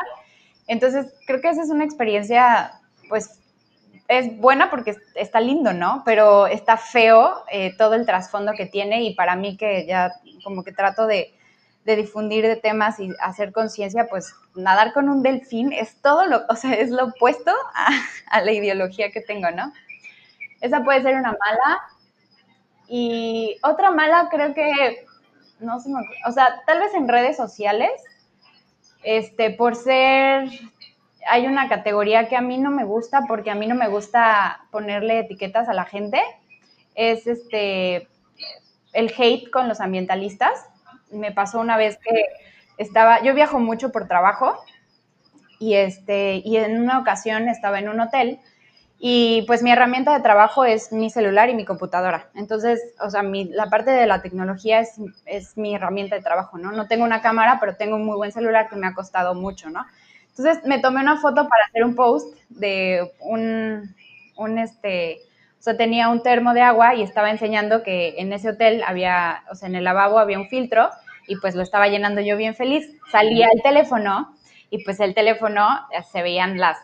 [0.71, 3.39] Entonces, creo que esa es una experiencia, pues,
[4.09, 6.03] es buena porque está lindo, ¿no?
[6.05, 10.65] Pero está feo eh, todo el trasfondo que tiene y para mí que ya como
[10.65, 11.35] que trato de
[11.85, 16.43] de difundir de temas y hacer conciencia, pues nadar con un delfín es todo lo,
[16.49, 17.53] o sea, es lo opuesto
[18.31, 19.73] a, la ideología que tengo, ¿no?
[20.61, 21.81] Esa puede ser una mala.
[22.87, 25.07] Y otra mala creo que,
[25.61, 27.91] no se me o sea, tal vez en redes sociales,
[29.03, 30.49] este, por ser,
[31.27, 34.65] hay una categoría que a mí no me gusta porque a mí no me gusta
[34.71, 36.21] ponerle etiquetas a la gente,
[36.95, 38.09] es este,
[38.93, 40.67] el hate con los ambientalistas.
[41.11, 42.25] Me pasó una vez que
[42.79, 44.57] estaba, yo viajo mucho por trabajo
[45.59, 48.41] y, este, y en una ocasión estaba en un hotel
[49.03, 52.29] y pues mi herramienta de trabajo es mi celular y mi computadora.
[52.35, 56.71] Entonces, o sea, la parte de la tecnología es, es, mi herramienta de trabajo, ¿no?
[56.71, 59.71] No tengo una cámara, pero tengo un muy buen celular que me ha costado mucho,
[59.71, 59.87] ¿no?
[60.29, 63.95] Entonces me tomé una foto para hacer un post de un,
[64.37, 65.21] un este,
[65.59, 69.45] o sea, tenía un termo de agua y estaba enseñando que en ese hotel había,
[69.51, 70.91] o sea, en el lavabo había un filtro
[71.27, 72.87] y pues lo estaba llenando yo bien feliz.
[73.11, 74.37] Salía el teléfono
[74.69, 76.77] y pues el teléfono eh, se veían las,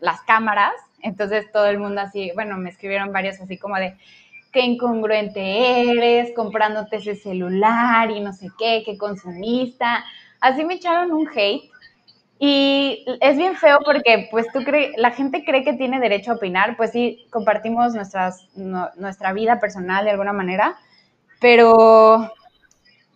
[0.00, 3.96] las cámaras, entonces todo el mundo así, bueno, me escribieron varios así como de,
[4.52, 10.04] qué incongruente eres comprándote ese celular y no sé qué, qué consumista.
[10.40, 11.70] Así me echaron un hate
[12.38, 16.36] y es bien feo porque pues tú crees, la gente cree que tiene derecho a
[16.36, 20.78] opinar, pues sí, compartimos nuestra vida personal de alguna manera,
[21.38, 22.32] pero,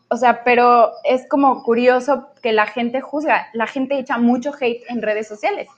[0.08, 4.82] o sea, pero es como curioso que la gente juzga, la gente echa mucho hate
[4.88, 5.68] en redes sociales.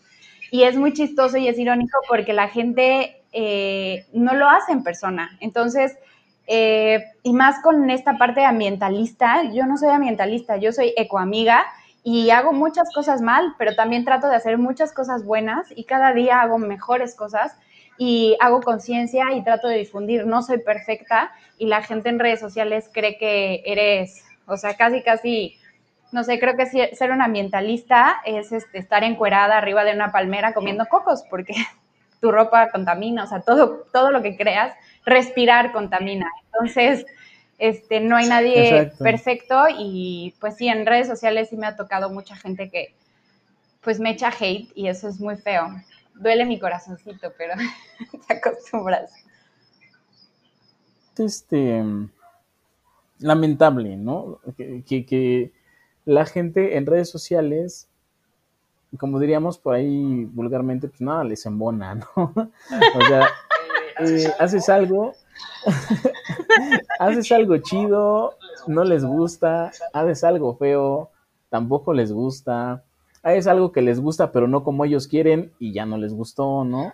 [0.50, 4.82] Y es muy chistoso y es irónico porque la gente eh, no lo hace en
[4.82, 5.37] persona.
[5.40, 5.96] Entonces,
[6.46, 11.66] eh, y más con esta parte ambientalista, yo no soy ambientalista, yo soy ecoamiga
[12.04, 16.12] y hago muchas cosas mal, pero también trato de hacer muchas cosas buenas y cada
[16.12, 17.56] día hago mejores cosas
[17.98, 20.24] y hago conciencia y trato de difundir.
[20.24, 25.02] No soy perfecta y la gente en redes sociales cree que eres, o sea, casi,
[25.02, 25.59] casi,
[26.12, 30.54] no sé, creo que ser un ambientalista es este, estar encuerada arriba de una palmera
[30.54, 31.54] comiendo cocos porque
[32.20, 36.30] tu ropa contamina, o sea, todo, todo lo que creas, respirar contamina.
[36.46, 37.07] Entonces,
[37.59, 42.11] este, no hay nadie perfecto y pues sí, en redes sociales sí me ha tocado
[42.11, 42.94] mucha gente que
[43.80, 45.68] pues me echa hate y eso es muy feo.
[46.14, 47.54] Duele mi corazoncito, pero
[48.28, 49.12] te acostumbras.
[51.16, 51.82] Este,
[53.18, 54.40] lamentable, ¿no?
[54.57, 55.52] Que, que,
[56.07, 57.88] la gente en redes sociales,
[58.98, 62.07] como diríamos por ahí vulgarmente, pues nada, les embona, ¿no?
[62.16, 63.28] o sea,
[64.00, 65.12] eh, haces algo
[66.98, 68.36] haces algo chido,
[68.66, 71.11] no les gusta, haces algo feo,
[71.50, 72.84] tampoco les gusta,
[73.22, 76.64] haces algo que les gusta pero no como ellos quieren y ya no les gustó,
[76.64, 76.92] ¿no?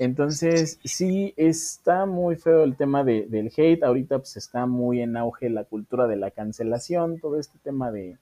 [0.00, 3.82] Entonces, sí, está muy feo el tema de, del hate.
[3.82, 8.16] Ahorita pues está muy en auge la cultura de la cancelación, todo este tema de,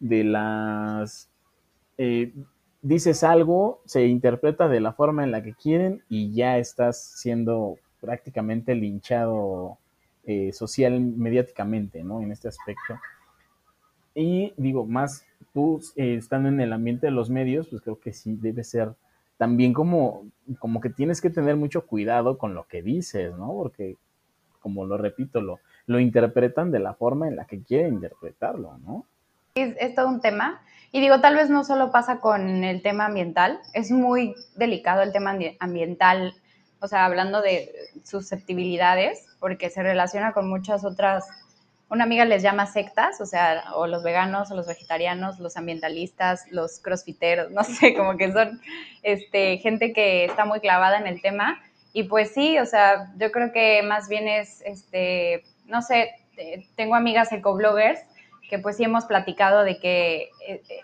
[0.00, 1.30] de las...
[1.96, 2.32] Eh,
[2.82, 7.76] dices algo, se interpreta de la forma en la que quieren y ya estás siendo
[8.00, 9.78] prácticamente linchado
[10.24, 12.20] eh, social, mediáticamente, ¿no?
[12.20, 12.98] En este aspecto.
[14.14, 18.12] Y digo, más tú eh, estando en el ambiente de los medios, pues creo que
[18.12, 18.94] sí debe ser
[19.36, 20.26] también como,
[20.58, 23.52] como que tienes que tener mucho cuidado con lo que dices, ¿no?
[23.52, 23.96] Porque,
[24.60, 29.06] como lo repito, lo, lo interpretan de la forma en la que quieren interpretarlo, ¿no?
[29.60, 30.60] Es, todo un tema.
[30.92, 35.12] Y digo, tal vez no solo pasa con el tema ambiental, es muy delicado el
[35.12, 36.34] tema ambiental,
[36.80, 37.70] o sea, hablando de
[38.04, 41.26] susceptibilidades, porque se relaciona con muchas otras
[41.90, 46.44] una amiga les llama sectas, o sea, o los veganos, o los vegetarianos, los ambientalistas,
[46.50, 48.60] los crossfiteros, no sé, como que son
[49.02, 51.60] este, gente que está muy clavada en el tema.
[51.92, 56.10] Y pues sí, o sea, yo creo que más bien es, este, no sé,
[56.76, 58.00] tengo amigas ecobloggers
[58.48, 60.80] que pues sí hemos platicado de que, eh, eh,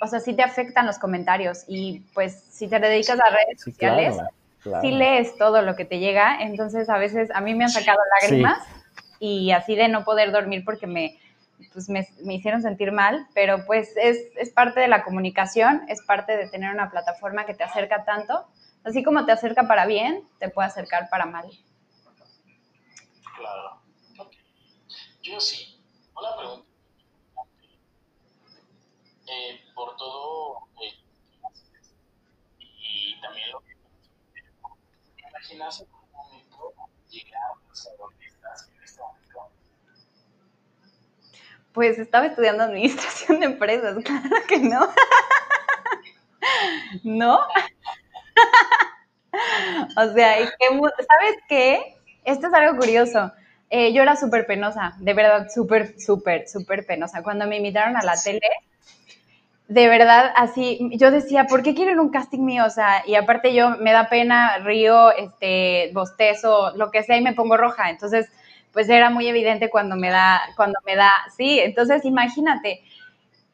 [0.00, 4.16] o sea, sí te afectan los comentarios y pues si te dedicas a redes sociales,
[4.80, 7.98] sí lees todo lo que te llega, entonces a veces a mí me han sacado
[8.20, 8.58] lágrimas
[9.18, 11.18] y así de no poder dormir porque me,
[11.72, 16.36] pues me, hicieron sentir mal, pero pues es, es, parte de la comunicación, es parte
[16.36, 18.46] de tener una plataforma que te acerca tanto,
[18.84, 21.46] así como te acerca para bien, te puede acercar para mal.
[23.36, 23.80] Claro.
[25.22, 25.80] Yo sí,
[26.16, 26.68] una pregunta.
[29.26, 30.94] Eh, por todo eh,
[32.58, 33.74] y también lo que
[35.28, 36.72] imaginas un momento
[37.10, 38.70] llegar a donde estás
[41.74, 44.88] pues estaba estudiando administración de empresas, claro que no.
[47.02, 47.38] ¿No?
[49.96, 51.96] o sea, ¿sabes qué?
[52.24, 53.32] Esto es algo curioso.
[53.70, 57.24] Eh, yo era súper penosa, de verdad, súper, súper, súper penosa.
[57.24, 58.40] Cuando me invitaron a la tele,
[59.68, 62.64] de verdad, así, yo decía, ¿por qué quieren un casting mío?
[62.66, 67.22] O sea, y aparte yo me da pena, río, este, bostezo, lo que sea, y
[67.22, 67.90] me pongo roja.
[67.90, 68.28] Entonces,
[68.72, 72.82] pues era muy evidente cuando me da, cuando me da, sí, entonces imagínate,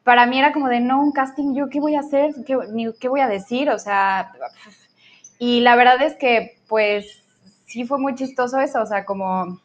[0.03, 2.33] para mí era como de, no, un casting, ¿yo qué voy a hacer?
[2.45, 2.57] ¿Qué,
[2.99, 3.69] qué voy a decir?
[3.69, 4.31] O sea,
[5.39, 7.23] y la verdad es que, pues,
[7.65, 9.61] sí fue muy chistoso eso, o sea, como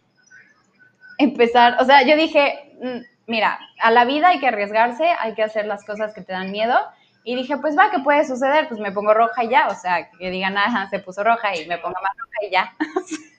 [1.18, 5.42] empezar, o sea, yo dije, mm, mira, a la vida hay que arriesgarse, hay que
[5.42, 6.76] hacer las cosas que te dan miedo.
[7.24, 8.68] Y dije, pues va, ¿qué puede suceder?
[8.68, 11.66] Pues me pongo roja y ya, o sea, que digan, ah, se puso roja y
[11.66, 12.74] me pongo más roja y ya.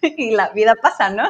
[0.17, 1.23] y la vida pasa, ¿no?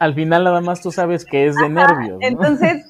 [0.00, 2.18] Al final nada más tú sabes que es de nervios.
[2.22, 2.86] Entonces,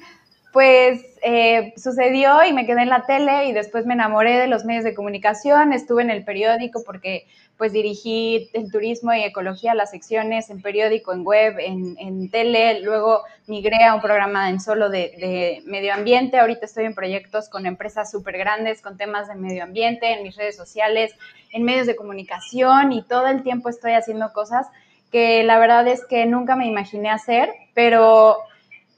[0.53, 4.65] pues eh, sucedió y me quedé en la tele y después me enamoré de los
[4.65, 7.27] medios de comunicación, estuve en el periódico porque
[7.59, 13.23] pues dirigí el turismo y ecología, las secciones en periódico, en web, en, tele, luego
[13.47, 17.67] migré a un programa en solo de, de medio ambiente, ahorita estoy en proyectos con
[17.67, 21.13] empresas súper grandes, con temas de medio ambiente, en mis redes sociales,
[21.53, 24.69] en medios de comunicación y todo el tiempo estoy haciendo cosas
[25.11, 28.39] que la verdad es que nunca me imaginé hacer, pero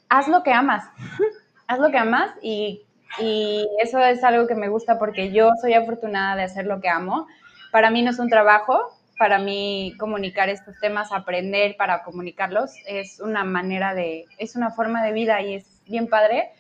[0.09, 0.85] haz lo que amas,
[1.67, 2.83] haz lo que amas y,
[3.19, 6.89] y, eso es algo que me gusta porque yo soy afortunada de hacer lo que
[6.89, 7.27] amo.
[7.71, 13.21] Para mí no es un trabajo, para mí comunicar estos temas, aprender para comunicarlos, es
[13.21, 16.51] una manera de, es una forma de vida y es bien padre.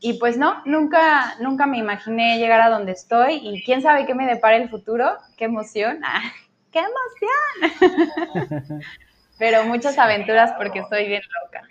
[0.00, 4.14] Y pues no, nunca, nunca me imaginé llegar a donde estoy y quién sabe qué
[4.14, 6.00] me depara el futuro, qué emoción.
[6.72, 8.82] ¡Qué emoción!
[9.38, 11.62] Pero muchas aventuras porque estoy bien loca.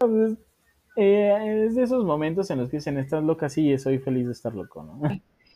[0.96, 4.32] Eh, es de esos momentos en los que dicen, estás loca, sí, soy feliz de
[4.32, 5.00] estar loco, ¿no?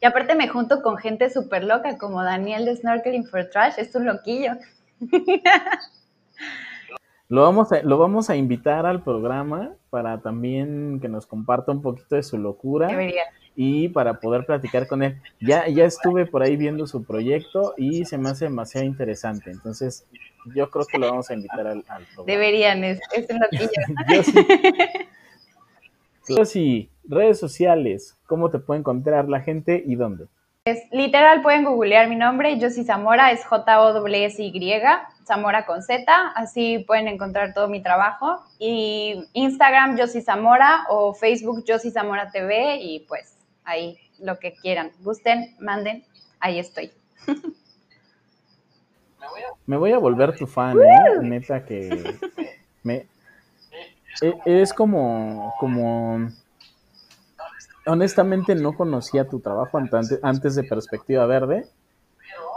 [0.00, 3.94] Y aparte me junto con gente súper loca, como Daniel de Snorkeling for Trash, es
[3.94, 4.52] un loquillo.
[7.28, 11.80] Lo vamos, a, lo vamos a invitar al programa para también que nos comparta un
[11.80, 12.88] poquito de su locura.
[12.88, 13.22] Debería
[13.56, 15.20] y para poder platicar con él.
[15.40, 19.50] Ya, ya estuve por ahí viendo su proyecto y se me hace demasiado interesante.
[19.50, 20.06] Entonces,
[20.54, 22.24] yo creo que lo vamos a invitar al, programa.
[22.26, 23.26] Deberían, es, es
[24.12, 24.46] yo sí.
[26.26, 30.26] Redes sociales, ¿cómo te puede encontrar la gente y dónde?
[30.66, 34.80] Es literal, pueden googlear mi nombre, Josie Zamora, es J-O-S-Y,
[35.26, 38.42] Zamora con Z, así pueden encontrar todo mi trabajo.
[38.58, 44.90] Y Instagram, Josie Zamora, o Facebook, Josie Zamora TV, y pues ahí lo que quieran.
[45.00, 46.02] Gusten, manden,
[46.40, 46.90] ahí estoy.
[49.66, 51.20] Me voy a volver tu fan, ¿eh?
[51.20, 52.16] Neta que...
[52.82, 53.06] Me,
[54.44, 56.30] es como, como...
[57.86, 61.66] Honestamente no conocía tu trabajo antes, antes de Perspectiva Verde,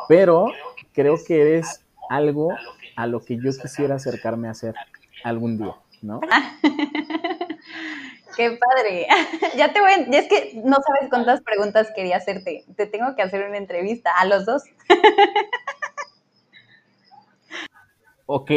[0.08, 0.48] pero
[0.94, 2.56] creo que eres algo
[2.96, 4.74] a lo que yo quisiera acercarme a hacer
[5.26, 6.22] algún día, ¿no?
[8.38, 9.08] Qué padre.
[9.58, 12.64] Ya te voy, es que no sabes cuántas preguntas quería hacerte.
[12.76, 14.64] Te tengo que hacer una entrevista a los dos.
[18.30, 18.52] Ok,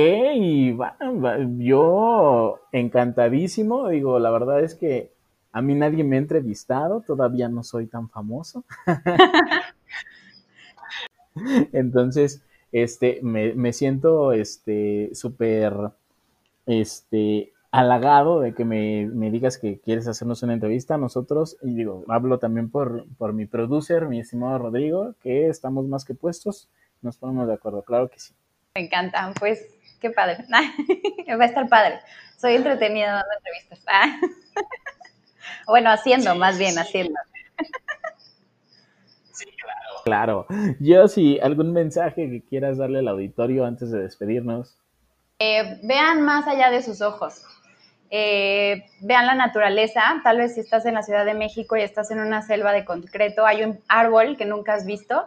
[1.59, 3.89] yo encantadísimo.
[3.89, 5.13] Digo, la verdad es que
[5.53, 8.65] a mí nadie me ha entrevistado, todavía no soy tan famoso.
[11.73, 12.43] Entonces,
[12.73, 15.73] este, me, me siento, este, súper,
[16.67, 21.57] este, halagado de que me, digas que quieres hacernos una entrevista a nosotros.
[21.63, 26.15] Y digo, hablo también por, por mi producer, mi estimado Rodrigo, que estamos más que
[26.15, 26.69] puestos.
[27.03, 28.35] Nos ponemos de acuerdo, claro que sí.
[28.77, 29.67] Me encantan, pues
[30.01, 30.45] qué padre.
[31.29, 31.99] Va a estar padre.
[32.37, 33.81] Soy entretenida dando entrevistas.
[35.67, 37.19] bueno, haciendo, más bien, haciendo.
[39.33, 39.47] Sí,
[40.05, 40.47] claro.
[40.47, 40.47] Claro.
[40.79, 44.77] Yo, si algún mensaje que quieras darle al auditorio antes de despedirnos.
[45.41, 47.43] Eh, vean más allá de sus ojos.
[48.11, 52.13] Eh, vean la naturaleza, tal vez si estás en la Ciudad de México y estás
[52.13, 55.27] en una selva de concreto, hay un árbol que nunca has visto,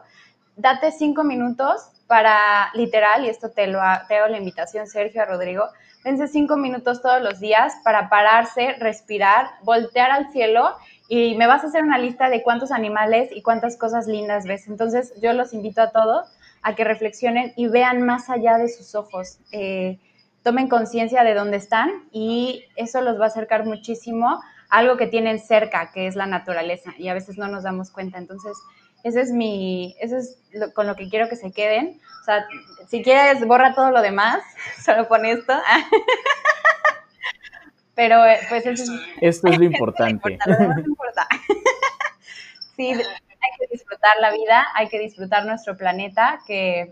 [0.58, 5.26] date cinco minutos para, literal, y esto te lo te hago la invitación, Sergio, a
[5.26, 5.66] Rodrigo,
[6.04, 10.76] dense cinco minutos todos los días para pararse, respirar, voltear al cielo
[11.08, 14.68] y me vas a hacer una lista de cuántos animales y cuántas cosas lindas ves.
[14.68, 16.28] Entonces yo los invito a todos
[16.62, 19.40] a que reflexionen y vean más allá de sus ojos.
[19.52, 20.00] Eh,
[20.44, 24.30] tomen conciencia de dónde están y eso los va a acercar muchísimo
[24.70, 27.92] a algo que tienen cerca, que es la naturaleza, y a veces no nos damos
[27.92, 28.18] cuenta.
[28.18, 28.58] Entonces,
[29.04, 30.40] ese es mi, eso es
[30.74, 32.02] con lo que quiero que se queden.
[32.22, 32.48] O sea,
[32.88, 34.42] si quieres, borra todo lo demás,
[34.84, 35.54] solo pon esto.
[37.96, 38.90] Pero, eh, pues eso es,
[39.22, 40.40] esto es lo importante.
[42.76, 46.92] sí, hay que disfrutar la vida, hay que disfrutar nuestro planeta, que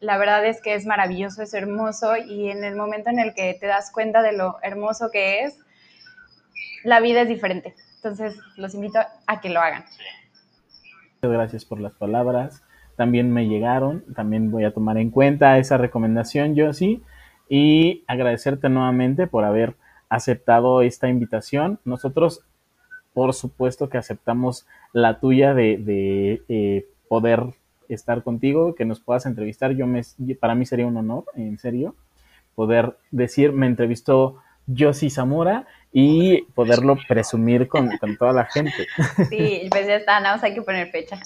[0.00, 3.54] la verdad es que es maravilloso, es hermoso y en el momento en el que
[3.54, 5.58] te das cuenta de lo hermoso que es,
[6.82, 7.76] la vida es diferente.
[7.96, 9.84] Entonces, los invito a que lo hagan.
[11.22, 12.62] Gracias por las palabras.
[12.96, 17.02] También me llegaron, también voy a tomar en cuenta esa recomendación, yo sí,
[17.48, 19.76] y agradecerte nuevamente por haber
[20.08, 21.78] aceptado esta invitación.
[21.84, 22.40] Nosotros,
[23.12, 27.54] por supuesto que aceptamos la tuya de, eh, poder
[27.88, 29.72] estar contigo, que nos puedas entrevistar.
[29.72, 30.02] Yo me,
[30.38, 31.96] para mí sería un honor, en serio,
[32.54, 34.36] poder decir, me entrevistó
[34.76, 38.86] Josie Zamora y poderlo presumir con, toda la gente.
[39.28, 41.20] Sí, pues ya está, nada más hay que poner fecha.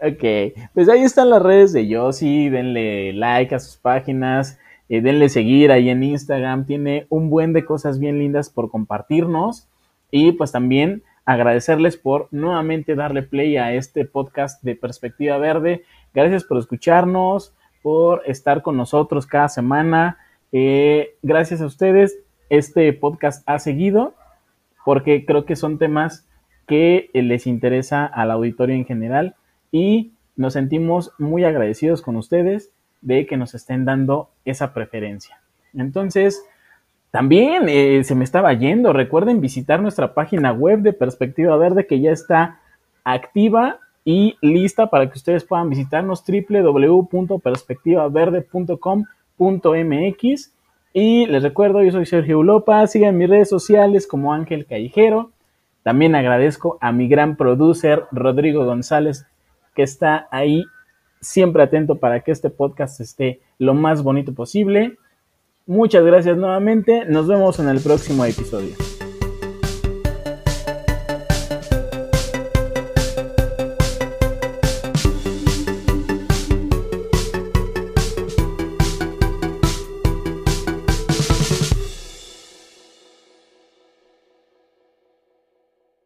[0.00, 5.28] Ok, pues ahí están las redes de Josie, denle like a sus páginas, eh, denle
[5.28, 9.66] seguir ahí en Instagram, tiene un buen de cosas bien lindas por compartirnos
[10.12, 15.82] y pues también agradecerles por nuevamente darle play a este podcast de Perspectiva Verde.
[16.14, 20.16] Gracias por escucharnos, por estar con nosotros cada semana.
[20.52, 22.18] Eh, gracias a ustedes,
[22.48, 24.14] este podcast ha seguido
[24.84, 26.26] porque creo que son temas
[26.66, 29.34] que les interesa al auditorio en general
[29.70, 32.70] y nos sentimos muy agradecidos con ustedes
[33.00, 35.40] de que nos estén dando esa preferencia.
[35.74, 36.42] Entonces,
[37.10, 38.92] también eh, se me estaba yendo.
[38.92, 42.60] Recuerden visitar nuestra página web de Perspectiva Verde que ya está
[43.04, 46.24] activa y lista para que ustedes puedan visitarnos
[49.38, 50.52] www.perspectivaverde.com.mx.
[50.92, 55.30] Y les recuerdo, yo soy Sergio Ulopa, sigan mis redes sociales como Ángel Callejero.
[55.82, 59.26] También agradezco a mi gran producer Rodrigo González
[59.74, 60.64] que está ahí
[61.20, 64.96] siempre atento para que este podcast esté lo más bonito posible.
[65.66, 67.04] Muchas gracias nuevamente.
[67.06, 68.87] Nos vemos en el próximo episodio.